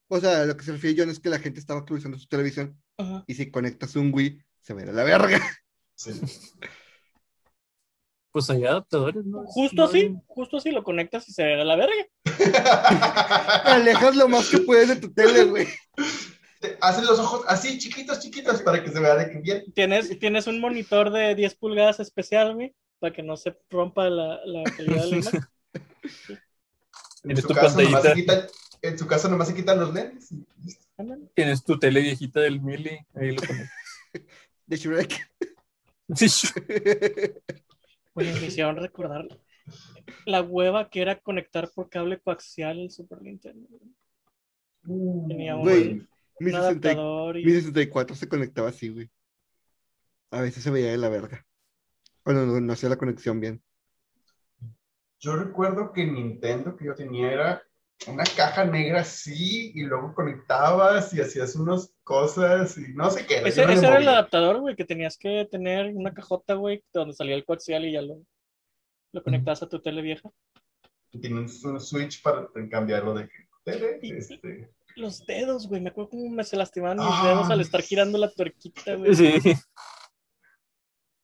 [0.10, 2.80] O sea, lo que se refiere John es que la gente estaba actualizando su televisión
[3.26, 5.42] y si conectas un Wii, se ve la verga.
[5.96, 6.12] Sí.
[8.38, 9.44] Pues hay adaptadores, ¿no?
[9.48, 12.06] Justo No así, hay- justo así lo conectas y se ve a la verga.
[13.66, 15.66] Te alejas lo más que puedes de tu tele, güey.
[16.62, 19.64] Te Hacen los ojos así, chiquitos, chiquitos, para que se vea de que bien.
[19.74, 24.40] Tienes, tienes un monitor de 10 pulgadas especial, güey, para que no se rompa la,
[24.46, 25.42] la calidad de la imagen.
[27.24, 28.46] En su, tu caso, nomás quitan,
[28.84, 30.30] en su caso nomás se quitan los lentes.
[31.34, 33.68] Tienes tu tele viejita del Mili, ahí lo pones.
[34.68, 35.28] De Shrek.
[36.16, 36.28] Sí,
[38.18, 39.28] Oye, me hicieron recordar
[40.26, 43.68] la hueva que era conectar por cable coaxial el Super Nintendo.
[43.70, 45.28] güey.
[45.28, 45.94] Tenía un, Güey,
[46.40, 49.08] Mi, un 60 adaptador mi y 64 se conectaba así, güey.
[50.32, 51.46] A veces se veía de la verga.
[52.24, 53.62] Cuando no, no hacía la conexión bien.
[55.20, 57.67] Yo recuerdo que Nintendo que yo tenía era
[58.06, 63.38] una caja negra así, y luego conectabas y hacías unas cosas y no sé qué.
[63.46, 67.36] ese, no era el adaptador, güey, que tenías que tener una cajota, güey, donde salía
[67.36, 68.22] el coaxial y ya lo,
[69.14, 70.30] lo conectabas a tu tele vieja.
[71.20, 73.30] Tienes un switch para cambiarlo de
[73.64, 74.00] tele.
[74.04, 77.28] Y- Este, Los dedos, güey, me acuerdo cómo me se lastimaban mis Ah.
[77.30, 79.16] dedos al estar girando la tuerquita, güey.
[79.16, 79.34] sí.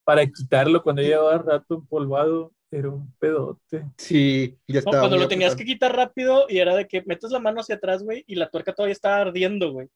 [0.04, 3.86] Para quitarlo cuando llevaba rato empolvado, era un pedote.
[3.98, 5.00] Sí, ya No, estaba.
[5.02, 8.04] cuando lo tenías que quitar rápido y era de que metes la mano hacia atrás,
[8.04, 9.90] güey, y la tuerca todavía estaba ardiendo, güey.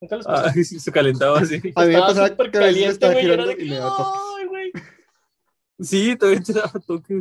[0.00, 0.26] Nunca los.
[0.26, 1.56] Ah, sí, se calentaba así.
[1.76, 3.78] A mí me pasaba súper que caliente, estaba güey, y era de que, me.
[3.80, 4.72] ¡ay, güey!
[5.80, 7.18] Sí, todavía te daba toques.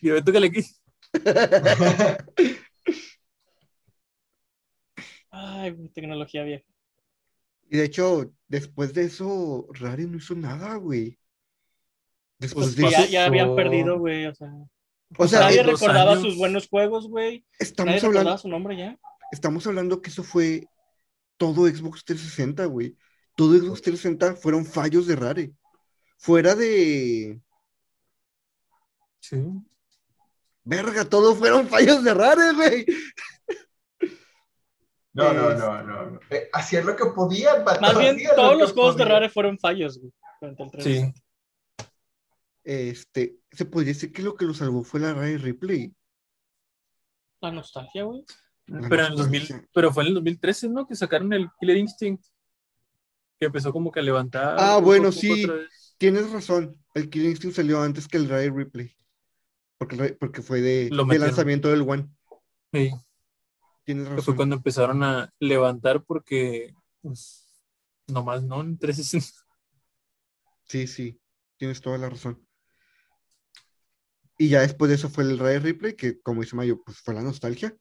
[0.00, 0.60] Y a ver, tócale aquí.
[5.30, 6.64] Ay, güey, tecnología vieja.
[7.70, 11.18] Y de hecho, después de eso, Rare no hizo nada, güey.
[12.42, 14.52] Después Pues de ya, ya habían perdido, güey, o sea.
[15.16, 16.24] o sea, nadie recordaba años.
[16.24, 17.38] sus buenos juegos, güey.
[17.38, 18.98] Nadie estamos recordaba hablando, su nombre ya.
[19.30, 20.66] estamos hablando que eso fue
[21.36, 22.96] todo Xbox 360, güey.
[23.36, 25.52] Todo Xbox 360 fueron fallos de Rare.
[26.18, 27.40] Fuera de.
[29.20, 29.36] Sí.
[30.64, 32.86] Verga, todo fueron fallos de Rare, güey.
[35.12, 36.20] no, no, no, no.
[36.30, 39.04] Eh, hacían lo que podían, Más bien, todos los juegos de.
[39.04, 40.12] Rare fueron fallos, güey.
[40.80, 41.12] Sí.
[42.62, 42.90] 360.
[42.90, 45.94] Este, se podría decir que lo que lo salvó fue la Rare Replay.
[47.40, 48.24] La nostalgia, güey.
[48.88, 50.86] Pero, en el 2000, pero fue en el 2013, ¿no?
[50.86, 52.24] Que sacaron el Killer Instinct.
[53.38, 54.56] Que empezó como que a levantar.
[54.58, 55.46] Ah, poco bueno, poco sí.
[55.98, 58.96] Tienes razón, el Killing Instinct salió antes que el Rare Replay.
[59.78, 61.26] Porque, porque fue de, Lo de metieron.
[61.28, 62.08] lanzamiento del One.
[62.72, 62.90] Sí,
[63.84, 64.36] Tienes que fue razón.
[64.36, 67.46] cuando empezaron a levantar porque, pues,
[68.06, 69.40] nomás no, en 360.
[70.64, 71.20] Sí, sí,
[71.56, 72.40] tienes toda la razón.
[74.42, 77.14] Y ya después de eso fue el Rare Replay, que como dice Mayo, pues fue
[77.14, 77.76] la nostalgia.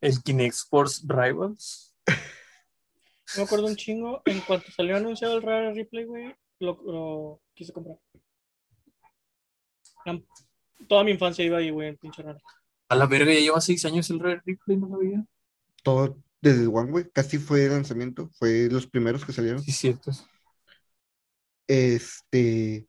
[0.00, 1.94] El Kinect Sports Rivals.
[3.36, 4.22] Me acuerdo un chingo.
[4.24, 7.98] En cuanto salió anunciado el Rare Replay, güey, lo, lo quise comprar.
[10.88, 12.40] Toda mi infancia iba ahí, güey, en pinche Rare.
[12.88, 15.22] A la verga, ya lleva seis años el Rare Replay, no sabía.
[15.82, 17.10] Todo desde el One, güey.
[17.12, 18.30] Casi fue el lanzamiento.
[18.38, 19.62] Fue los primeros que salieron.
[19.62, 20.12] Sí, cierto.
[21.66, 22.88] Este.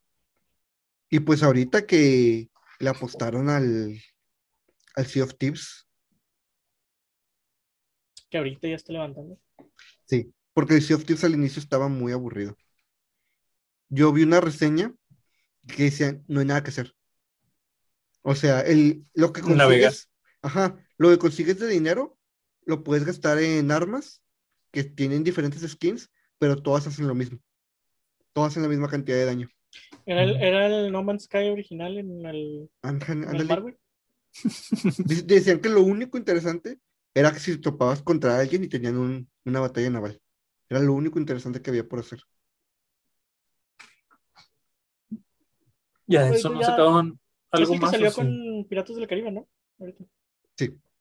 [1.10, 2.51] Y pues ahorita que
[2.82, 4.02] le apostaron al,
[4.96, 5.88] al Sea of Thieves,
[8.30, 9.38] Que ahorita ya está levantando.
[10.06, 12.58] sí, porque el Sea of Thieves al inicio estaba muy aburrido.
[13.90, 14.94] Yo vi una reseña
[15.68, 16.96] que decía, no hay nada que hacer.
[18.22, 20.10] O sea, el, lo que consigues,
[20.42, 22.18] ajá, lo que consigues de dinero,
[22.66, 24.24] lo puedes gastar en armas
[24.72, 27.40] que tienen diferentes skins, pero todas hacen lo mismo.
[28.34, 29.50] Todas hacen la misma cantidad de daño.
[30.06, 33.46] Era el, era el No Man's Sky original en el, Ándale, en el ándale.
[33.46, 33.78] mar, güey.
[35.06, 36.80] Dic- Decían que lo único interesante
[37.14, 40.22] era que si topabas contra alguien y tenían un- una batalla naval.
[40.70, 42.22] Era lo único interesante que había por hacer.
[46.08, 47.20] Ya Pues eso no ya- sacaban
[47.54, 47.92] Es algo el que más.
[47.92, 48.16] salió ¿o sí?
[48.18, 49.48] con Piratas del Caribe, ¿no?
[49.80, 50.04] Ahorita.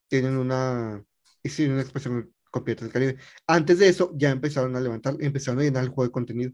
[0.09, 1.05] Tienen una,
[1.43, 3.17] y sí, una expresión con Piratas del Caribe.
[3.47, 6.53] Antes de eso ya empezaron a levantar, empezaron a llenar el juego de contenido.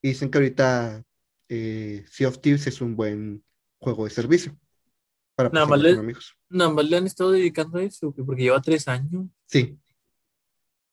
[0.00, 1.04] Y dicen que ahorita
[1.48, 3.44] eh, Sea of Thieves es un buen
[3.78, 4.56] juego de servicio
[5.34, 6.36] para Nada más le- amigos.
[6.50, 9.26] Nada más le han estado dedicando a eso, porque lleva tres años.
[9.46, 9.78] Sí.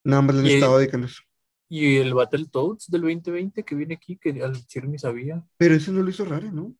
[0.03, 1.23] Nada más le han estado dedicando a eso.
[1.67, 5.43] Y el Battletoads del 2020 que viene aquí, que al chile ni sabía.
[5.57, 6.75] Pero ese no lo hizo Rare, ¿no?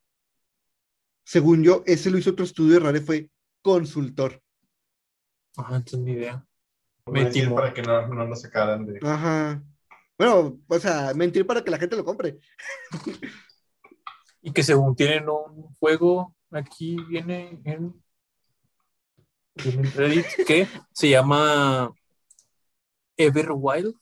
[1.23, 2.79] Según yo, ese lo hizo otro estudio.
[2.79, 3.31] Rare fue
[3.63, 4.41] consultor.
[5.57, 6.45] Ajá, entonces ni idea.
[7.05, 7.55] Voy a Me decir timó.
[7.55, 8.99] para que no, no lo sacaran de.
[9.01, 9.63] Ajá.
[10.19, 12.37] Bueno, o sea, mentir para que la gente lo compre.
[14.45, 17.99] Y que según tienen un juego, aquí viene en,
[19.55, 21.91] Reddit, que se llama
[23.17, 23.95] Everwild.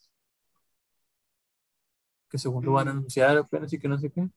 [2.30, 4.28] Que según lo van a anunciar apenas y que no sé qué.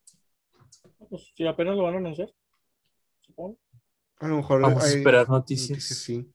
[1.11, 2.33] Pues si apenas lo van a anunciar.
[3.23, 3.59] Supongo.
[4.21, 5.71] A lo mejor Vamos a esperar noticias.
[5.71, 6.33] noticias, sí.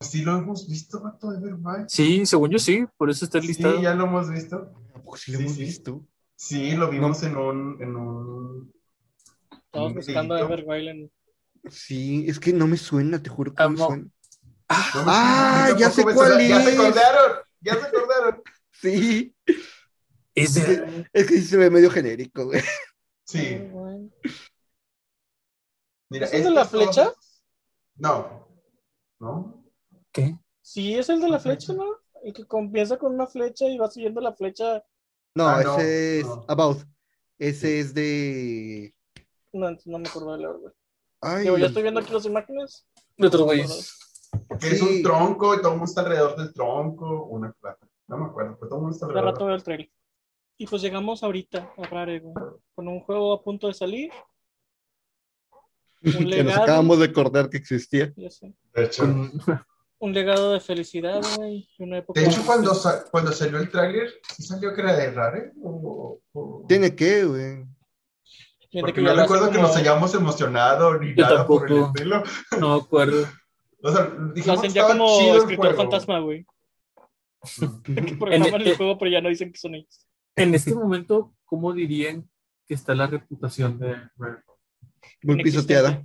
[0.00, 1.84] Sí, lo hemos visto, vato, de verdad.
[1.88, 3.82] Sí, según yo sí, por eso está Sí, listado.
[3.82, 4.72] ya lo hemos visto.
[4.94, 5.64] ¿A poco sí lo Sí, hemos sí.
[5.64, 6.06] visto?
[6.36, 7.82] Sí, lo vimos en un.
[7.82, 8.79] En un...
[9.72, 10.40] Estamos buscando a.
[10.40, 11.12] Everwild en.
[11.70, 14.02] Sí, es que no me suena, te juro que no me suena.
[14.04, 14.10] No,
[14.68, 16.42] Ah, ya sé cuál suena.
[16.48, 16.78] Ya se es.
[16.78, 18.42] acordaron, ya se acordaron.
[18.72, 19.36] Sí,
[20.34, 22.62] Es de- es que sí se ve medio genérico, güey.
[23.26, 23.58] Sí,
[26.08, 26.26] mira.
[26.26, 27.12] ¿Es el de la flecha?
[27.96, 28.48] No.
[29.18, 29.62] ¿No?
[30.12, 30.38] ¿Qué?
[30.62, 31.84] Sí, es el de la flecha, ¿no?
[32.22, 34.82] El que comienza con una flecha y va siguiendo la flecha.
[35.34, 36.44] No, Ah, no, ese es no.
[36.48, 36.78] About.
[37.38, 38.94] Ese es de.
[39.52, 40.72] No, no me acuerdo del Everwild.
[41.22, 42.86] Ay, Digo, ya estoy viendo aquí las imágenes.
[43.16, 43.98] De otros güeyes.
[44.60, 44.86] Que es Sí.
[44.98, 47.24] un tronco y todo el mundo está alrededor del tronco.
[47.26, 47.86] Una plata.
[48.08, 49.34] No me acuerdo, pero todo el mundo está De alrededor.
[49.34, 49.90] rato veo el trailer.
[50.56, 52.34] Y pues llegamos ahorita a Rare, güey,
[52.74, 54.10] con un juego a punto de salir.
[56.02, 56.62] Un que nos legado.
[56.62, 58.12] acabamos de acordar que existía.
[58.16, 58.54] ya sé.
[58.74, 59.32] De hecho, Con-
[60.02, 61.68] Un legado de felicidad, güey.
[61.78, 64.96] Y una época de hecho cuando, sa- cuando salió el tráiler, ¿sí salió que era
[64.96, 65.52] de Rare?
[65.62, 67.66] O, o- Tiene que, güey.
[68.70, 71.68] Gente Porque que hace recuerdo que como- nos hayamos emocionado ni Yo nada por el
[71.76, 71.92] tampoco.
[71.98, 72.22] estilo.
[72.60, 73.26] No acuerdo.
[73.82, 75.76] O sea, Lo dijimos hacen que ya estaba como chido el escritor juego.
[75.78, 76.46] fantasma, güey.
[77.84, 80.06] Que En, programan el en- juego, pero ya no dicen que son ellos.
[80.36, 82.30] en este momento, ¿cómo dirían
[82.66, 84.42] que está la reputación de Rare?
[85.22, 86.04] Muy pisoteada.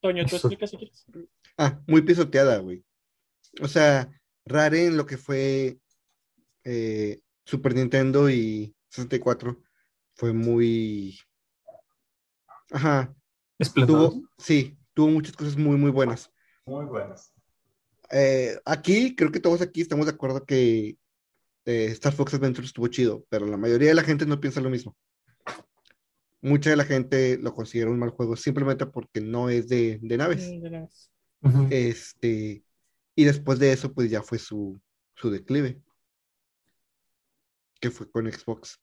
[0.00, 0.48] Toño, tú Eso.
[0.48, 1.06] explicas si quieres.
[1.56, 2.84] Ah, muy pisoteada, güey.
[3.62, 4.08] O sea,
[4.46, 5.78] Rare en lo que fue
[6.64, 9.60] eh, Super Nintendo y 64
[10.14, 11.18] fue muy.
[12.70, 13.14] Ajá,
[13.86, 16.30] tuvo, sí, tuvo muchas cosas muy, muy buenas.
[16.66, 17.32] Muy buenas.
[18.10, 20.96] Eh, aquí, creo que todos aquí estamos de acuerdo que
[21.66, 24.70] eh, Star Fox Adventure estuvo chido, pero la mayoría de la gente no piensa lo
[24.70, 24.96] mismo.
[26.40, 30.16] Mucha de la gente lo considera un mal juego simplemente porque no es de, de
[30.16, 30.50] naves.
[30.50, 30.88] De.
[31.70, 32.64] Este,
[33.14, 34.80] y después de eso, pues ya fue su,
[35.14, 35.80] su declive,
[37.84, 38.80] que fue con Xbox.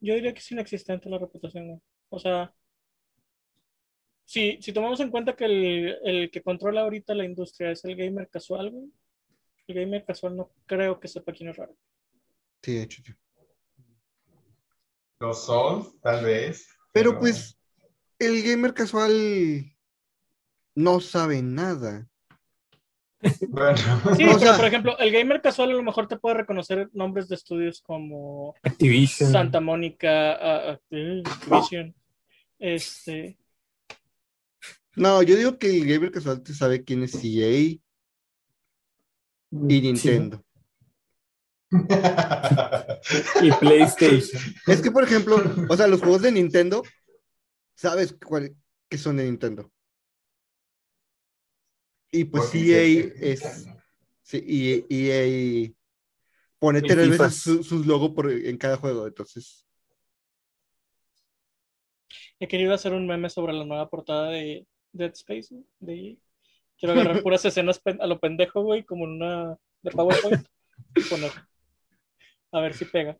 [0.00, 1.80] Yo diría que es inexistente la reputación, güey.
[2.10, 2.54] O sea,
[4.26, 7.96] si, si tomamos en cuenta que el, el que controla ahorita la industria es el
[7.96, 8.92] gamer casual, güey,
[9.66, 11.74] el gamer casual no creo que sepa quién es raro.
[12.62, 13.14] Sí, de hecho, sí.
[15.20, 16.68] Los Souls, tal vez.
[16.92, 17.58] Pero pues,
[18.18, 19.74] el gamer casual
[20.74, 22.10] no sabe nada.
[23.48, 23.76] Bueno,
[24.16, 27.28] Sí, O pero por ejemplo, el gamer casual a lo mejor te puede reconocer nombres
[27.28, 29.32] de estudios como Activision.
[29.32, 31.94] Santa Mónica, ah, ah, Activision,
[32.58, 33.36] este,
[34.94, 37.80] No, yo digo que el gamer casual te sabe quién es EA y
[39.50, 40.42] Nintendo.
[43.42, 44.42] Y PlayStation.
[44.66, 46.82] Es que, por ejemplo, o sea, los juegos de Nintendo,
[47.74, 48.56] sabes cuál,
[48.88, 49.70] que son de Nintendo.
[52.10, 53.12] Y pues Porque EA sí.
[53.20, 53.66] es.
[54.22, 55.72] Sí, EA, EA
[56.58, 57.24] pone tres FIFA.
[57.24, 59.64] veces su- sus logos por, en cada juego, entonces.
[62.40, 66.14] he querido hacer un meme sobre la nueva portada de Dead Space, de EA.
[66.78, 70.46] Quiero agarrar puras escenas a lo pendejo, güey, como en una de PowerPoint
[70.94, 71.32] y poner.
[72.52, 73.16] A ver si pega.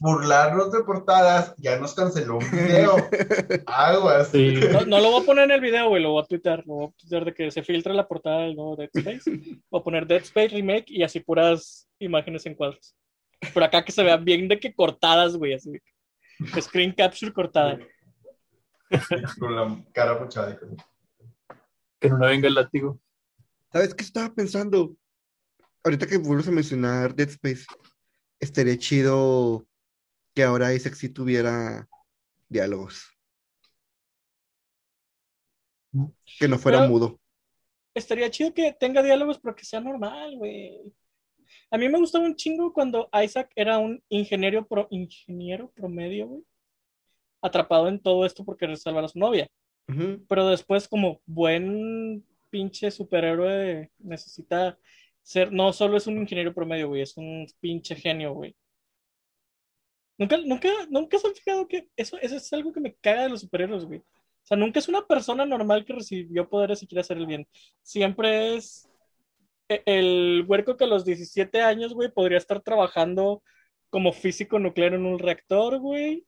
[0.00, 2.96] Burlarnos de portadas, ya nos canceló un video.
[3.66, 4.28] Aguas.
[4.28, 4.60] Sí.
[4.72, 6.66] No, no lo voy a poner en el video, güey, lo voy a tuitear.
[6.66, 9.30] Lo voy a tuitear de que se filtre la portada del nuevo Dead Space.
[9.70, 12.94] Voy a poner Dead Space Remake y así puras imágenes en cuadros.
[13.52, 15.72] Por acá que se vean bien de que cortadas, güey, así.
[16.60, 17.78] Screen capture cortada.
[19.38, 20.58] Con la cara puchada.
[21.98, 23.00] Que no venga el látigo.
[23.72, 24.94] ¿Sabes qué estaba pensando?
[25.82, 27.64] Ahorita que vuelves a mencionar Dead Space,
[28.40, 29.66] estaría chido
[30.36, 31.88] que ahora Isaac sí tuviera
[32.50, 33.10] diálogos.
[36.38, 37.20] Que no fuera Pero- mudo.
[37.94, 40.92] Estaría chido que tenga diálogos, pero que sea normal, güey.
[41.70, 46.42] A mí me gustaba un chingo cuando Isaac era un ingeniero, pro, ingeniero promedio, güey.
[47.40, 49.48] Atrapado en todo esto porque querer salvar a su novia.
[50.28, 54.78] Pero después como buen pinche superhéroe necesita
[55.22, 58.54] ser, no solo es un ingeniero promedio, güey, es un pinche genio, güey.
[60.18, 63.28] Nunca, nunca, nunca se han fijado que eso, eso es algo que me caga de
[63.30, 63.98] los superhéroes, güey.
[64.00, 67.46] O sea, nunca es una persona normal que recibió poderes y quiere hacer el bien.
[67.82, 68.88] Siempre es
[69.68, 73.42] e- el huerco que a los 17 años, güey, podría estar trabajando
[73.90, 76.26] como físico nuclear en un reactor, güey.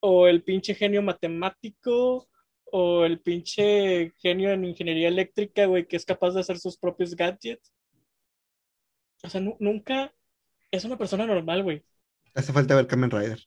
[0.00, 2.28] O el pinche genio matemático
[2.72, 7.14] o el pinche genio en ingeniería eléctrica, güey, que es capaz de hacer sus propios
[7.16, 7.72] gadgets.
[9.24, 10.12] O sea, nu- nunca
[10.70, 11.82] es una persona normal, güey.
[12.34, 13.40] Hace falta ver Kamen Rider.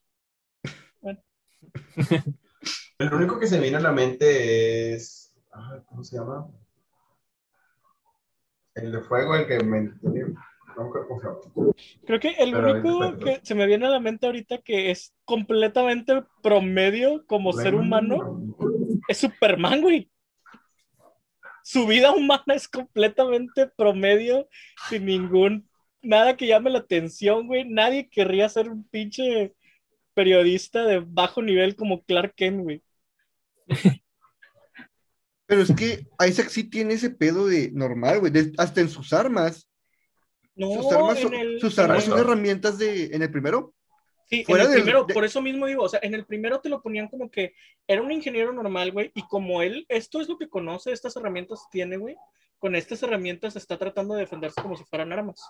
[2.97, 5.33] El único que se me viene a la mente es.
[5.51, 6.47] ay, ¿Cómo se llama?
[8.75, 9.91] El de fuego, el que me.
[12.05, 15.13] Creo que el Pero único que se me viene a la mente ahorita que es
[15.25, 18.41] completamente promedio como ser humano
[19.07, 20.09] es Superman, güey.
[21.63, 24.47] Su vida humana es completamente promedio,
[24.89, 25.69] sin ningún,
[26.01, 27.65] nada que llame la atención, güey.
[27.65, 29.53] Nadie querría ser un pinche
[30.13, 32.81] periodista de bajo nivel como Clark Kent, güey.
[35.45, 38.31] Pero es que Isaac sí tiene ese pedo de normal, güey.
[38.57, 39.67] hasta en sus armas.
[40.55, 43.05] No, sus armas, son, el- sus armas son herramientas de.
[43.13, 43.73] En el primero.
[44.29, 46.25] Sí, Fuera en el del- primero, de- por eso mismo digo, o sea, en el
[46.25, 47.53] primero te lo ponían como que
[47.85, 51.67] era un ingeniero normal, güey, y como él, esto es lo que conoce, estas herramientas
[51.69, 52.15] tiene, güey,
[52.57, 55.41] con estas herramientas está tratando de defenderse como si fueran armas.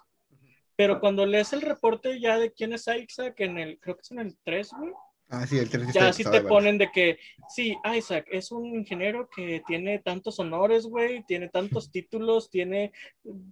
[0.81, 4.09] Pero cuando lees el reporte ya de quién es Isaac, en el, creo que es
[4.09, 4.91] en el 3, güey,
[5.29, 9.29] Ah, sí, el 3 ya sí te ponen de que, sí, Isaac es un ingeniero
[9.29, 12.93] que tiene tantos honores, güey, tiene tantos títulos, tiene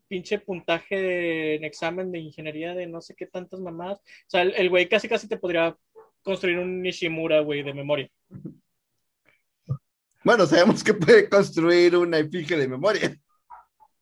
[0.07, 3.99] pinche puntaje en examen de ingeniería de no sé qué tantas mamás.
[3.99, 5.77] O sea, el el güey casi casi te podría
[6.23, 8.09] construir un Nishimura, güey, de memoria.
[10.23, 13.15] Bueno, sabemos que puede construir una efigie de memoria.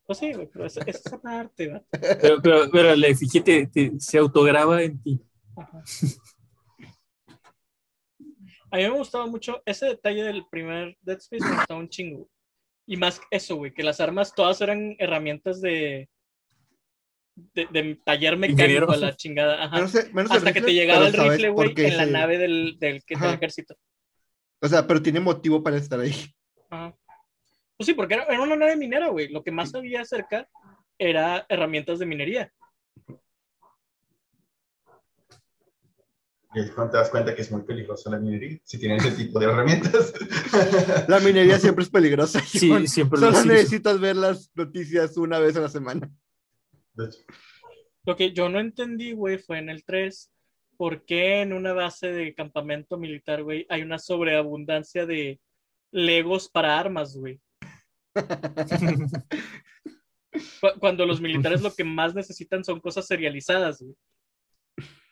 [0.07, 1.85] Pues sí, güey, pero esa, esa es esa parte, ¿verdad?
[2.21, 5.21] Pero, pero, pero la efigie te- te- se autograba en ti.
[5.57, 5.83] Ajá.
[8.71, 12.29] A mí me gustaba mucho ese detalle del primer Dead Space, me gustaba un chingo.
[12.85, 16.09] Y más eso, güey, que las armas todas eran herramientas de,
[17.35, 18.91] de, de taller mecánico Ingeniero.
[18.91, 19.63] a la chingada.
[19.65, 19.75] Ajá.
[19.75, 23.15] Menos menos Hasta que te llegaba el rifle, güey, en la nave del, del, que-
[23.15, 23.33] del Ajá.
[23.35, 23.75] ejército.
[24.61, 26.13] O sea, pero tiene motivo para estar ahí.
[26.69, 26.95] Ajá.
[27.77, 29.29] Pues sí, porque era, era una nave minera, güey.
[29.29, 30.49] Lo que más había cerca
[30.97, 32.51] era herramientas de minería.
[36.55, 39.11] Y es cuando te das cuenta que es muy peligroso la minería, si tienen ese
[39.11, 40.13] tipo de herramientas.
[41.07, 42.39] La minería siempre es peligrosa.
[42.39, 46.09] Sí, siempre lo Solo necesitas ver las noticias una vez a la semana.
[48.05, 50.31] Lo que yo no entendí, güey, fue en el 3,
[50.77, 55.39] ¿por qué en una base de campamento militar, güey, hay una sobreabundancia de
[55.91, 57.39] legos para armas, güey?
[60.61, 63.95] Cu- Cuando los militares lo que más necesitan son cosas serializadas, güey.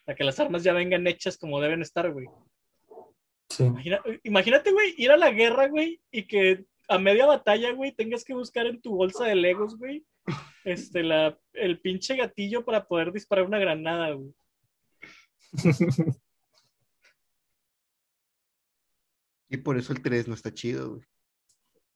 [0.05, 2.27] Para que las armas ya vengan hechas como deben estar, güey.
[3.49, 3.63] Sí.
[3.63, 8.23] Imagina- imagínate, güey, ir a la guerra, güey, y que a media batalla, güey, tengas
[8.23, 10.05] que buscar en tu bolsa de Legos, güey,
[10.63, 14.33] este, la, el pinche gatillo para poder disparar una granada, güey.
[19.49, 21.03] Y por eso el 3 no está chido, güey.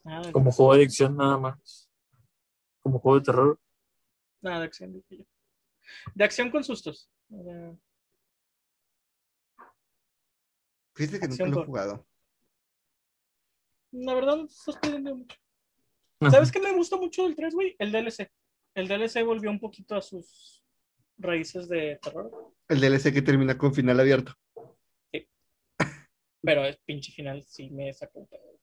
[0.04, 1.90] Nada, Como juego de adicción nada más.
[2.82, 3.60] Como juego de terror.
[4.42, 4.94] nada de acción.
[4.94, 5.26] dije yo.
[6.14, 7.10] De acción con sustos.
[10.96, 12.08] Fíjate que nunca Acción lo he jugado.
[13.92, 15.38] la verdad, no estás pidiendo mucho.
[16.30, 17.76] ¿Sabes qué me gusta mucho del 3, güey?
[17.80, 18.30] El DLC.
[18.76, 20.64] El DLC volvió un poquito a sus
[21.18, 22.54] raíces de terror.
[22.68, 24.34] El DLC que termina con final abierto.
[26.42, 28.60] Pero el pinche final sí me sacó un pedo.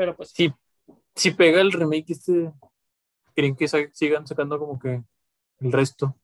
[0.00, 0.50] Pero pues Sí,
[1.14, 2.50] si pega el remake este,
[3.36, 5.02] creen que sa- sigan sacando como que
[5.58, 6.16] el resto.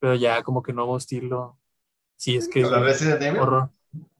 [0.00, 1.56] Pero ya como que nuevo estilo.
[2.16, 3.38] Sí, es que ¿La Evil?
[3.38, 3.70] horror.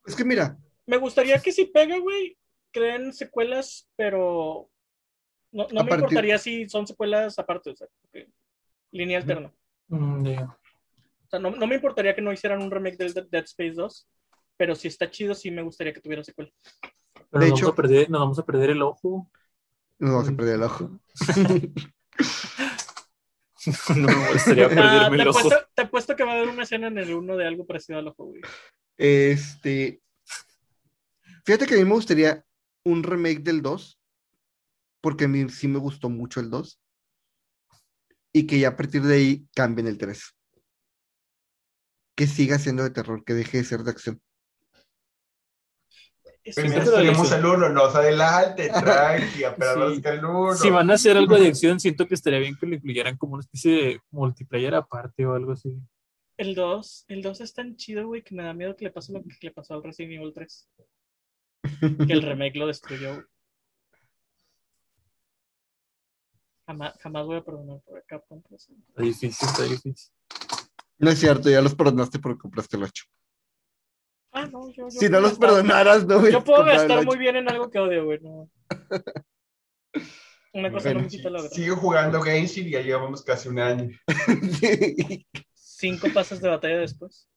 [0.07, 0.57] Es que mira,
[0.87, 2.39] me gustaría que si pega, güey,
[2.71, 4.71] creen secuelas, pero
[5.51, 7.89] no, no me partir- importaría si son secuelas aparte, o sea,
[8.93, 9.53] línea alterna.
[9.89, 10.45] Mm, ya.
[10.45, 13.73] O sea, no, no me importaría que no hicieran un remake del Dead- Dead Space
[13.75, 14.09] 2,
[14.57, 16.53] pero si está chido, sí me gustaría que tuviera secuela.
[17.31, 19.31] Pero De nos, hecho- vamos a perder, nos vamos a perder el ojo.
[19.99, 21.01] nos vamos a perder el ojo.
[23.97, 24.69] no me molestaría Ah,
[25.11, 25.49] perderme el ojo.
[25.75, 28.09] te apuesto que va a haber una escena en el 1 de algo parecido al
[28.09, 28.41] ojo, güey.
[28.97, 30.01] Este.
[31.45, 32.45] Fíjate que a mí me gustaría
[32.85, 34.01] un remake del 2,
[35.01, 36.81] porque a mí sí me gustó mucho el 2.
[38.33, 40.35] Y que ya a partir de ahí cambien el 3.
[42.17, 44.21] Que siga siendo de terror, que deje de ser de acción.
[46.55, 49.81] Primero tenemos el 1, nos adelante, tranqui, apenas Sí.
[49.95, 50.55] buscar el 1.
[50.55, 53.35] Si van a hacer algo de acción, siento que estaría bien que lo incluyeran como
[53.35, 55.75] una especie de multiplayer aparte o algo así.
[56.37, 59.13] El 2, el 2 es tan chido, güey, que me da miedo que le pase
[59.13, 60.69] lo que le pasó al Resident Evil 3.
[61.81, 63.15] Que el remake lo destruyó.
[63.15, 63.25] güey.
[66.67, 68.43] Jamás, jamás voy a perdonar por Capcom.
[68.43, 68.73] por eso.
[68.89, 70.13] Está difícil, está difícil.
[70.99, 73.05] No es cierto, ya los perdonaste porque compraste el 8.
[74.39, 76.29] Ah, no, yo, yo Si no los perdonaras, no.
[76.29, 77.07] Yo puedo gastar 8.
[77.07, 78.21] muy bien en algo que odio, güey.
[78.21, 78.51] No.
[80.53, 81.51] Una cosa Bueno, no me quita la otra.
[81.51, 83.89] Sigo jugando Genshin y ya llevamos casi un año.
[84.61, 85.27] Sí.
[85.55, 87.29] Cinco pases de batalla después.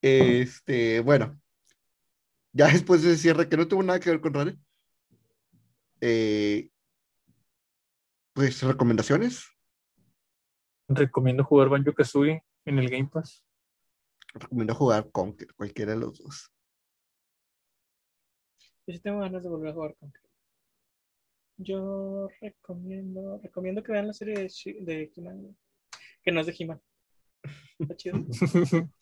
[0.00, 1.40] Este, bueno.
[2.52, 4.56] Ya después de ese cierre que no tuvo nada que ver con Rare.
[6.00, 6.70] eh,
[8.34, 9.46] pues recomendaciones.
[10.88, 13.44] Recomiendo jugar Banjo Kazooie en el Game Pass.
[14.34, 16.52] Recomiendo jugar con cualquiera de los dos.
[18.86, 20.12] Yo sí tengo ganas de volver a jugar con
[21.56, 24.50] Yo recomiendo, recomiendo que vean la serie de,
[24.80, 25.56] de He-Man, güey.
[26.22, 26.80] que no es de He-Man.
[27.78, 28.18] Está chido.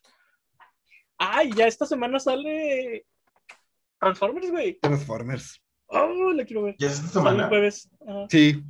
[1.19, 3.07] Ay, ya esta semana sale
[3.99, 4.79] Transformers, güey.
[4.81, 5.63] Transformers.
[5.87, 6.77] Oh, la quiero ver.
[6.79, 7.49] Ya es esta Sale el semana.
[7.49, 7.91] jueves.
[8.07, 8.27] Ajá.
[8.31, 8.63] Sí,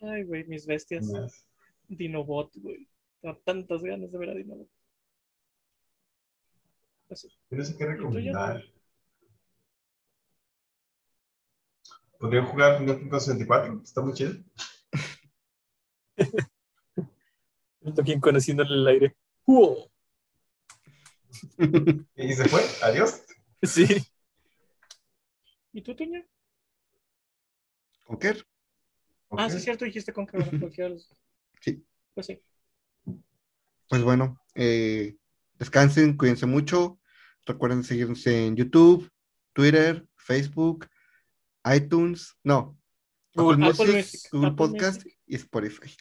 [0.00, 1.06] Ay, güey, mis bestias.
[1.88, 2.88] Dinobot, güey.
[3.20, 4.34] Tengo tantas ganas de ver a.
[7.08, 7.28] Pues sí.
[7.50, 7.96] Yo no sé qué tú ya?
[7.96, 8.64] recomendar.
[12.18, 14.32] Podría jugar Nintendo 64, está muy chido.
[18.04, 19.16] Quien conociéndole el aire.
[19.46, 19.90] ¡Wow!
[22.16, 23.22] Y se fue, adiós.
[23.62, 23.86] Sí.
[25.72, 26.26] ¿Y tú, Toña?
[28.06, 28.46] Conker.
[29.30, 31.10] Ah, sí, es cierto, dijiste con que bueno, cualquiera de los-
[31.60, 31.84] Sí.
[32.14, 32.40] Pues sí.
[33.88, 35.16] Pues bueno, eh,
[35.58, 36.98] descansen, cuídense mucho.
[37.44, 39.10] Recuerden seguirnos en YouTube,
[39.52, 40.88] Twitter, Facebook,
[41.64, 42.76] iTunes, no,
[43.34, 45.18] Google- Apple Apple Music, Music, Google Apple Podcast Music.
[45.26, 45.96] y Spotify.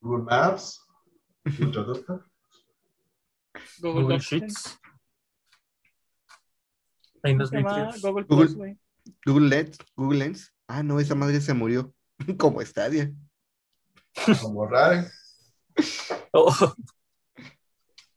[0.00, 0.80] Google Maps.
[1.44, 2.28] Introductor.
[3.80, 4.22] Google, Google Document.
[4.22, 4.78] Sheets.
[7.22, 7.50] Ahí nos.
[7.50, 8.78] Google Google-.
[9.24, 10.52] Google Lens, Google Lens.
[10.68, 11.92] Ah, no, esa madre se murió.
[12.38, 13.12] Como Stadia.
[14.40, 15.06] Como raro.
[16.32, 16.74] Oh,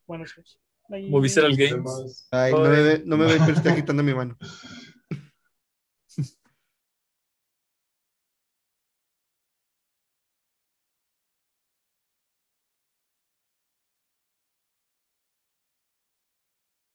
[0.10, 0.60] Bueno, chicos.
[0.90, 2.28] Ahí- como Visceral Games.
[2.32, 4.36] Ay, no me ve, no me ve, pero está quitando mi mano.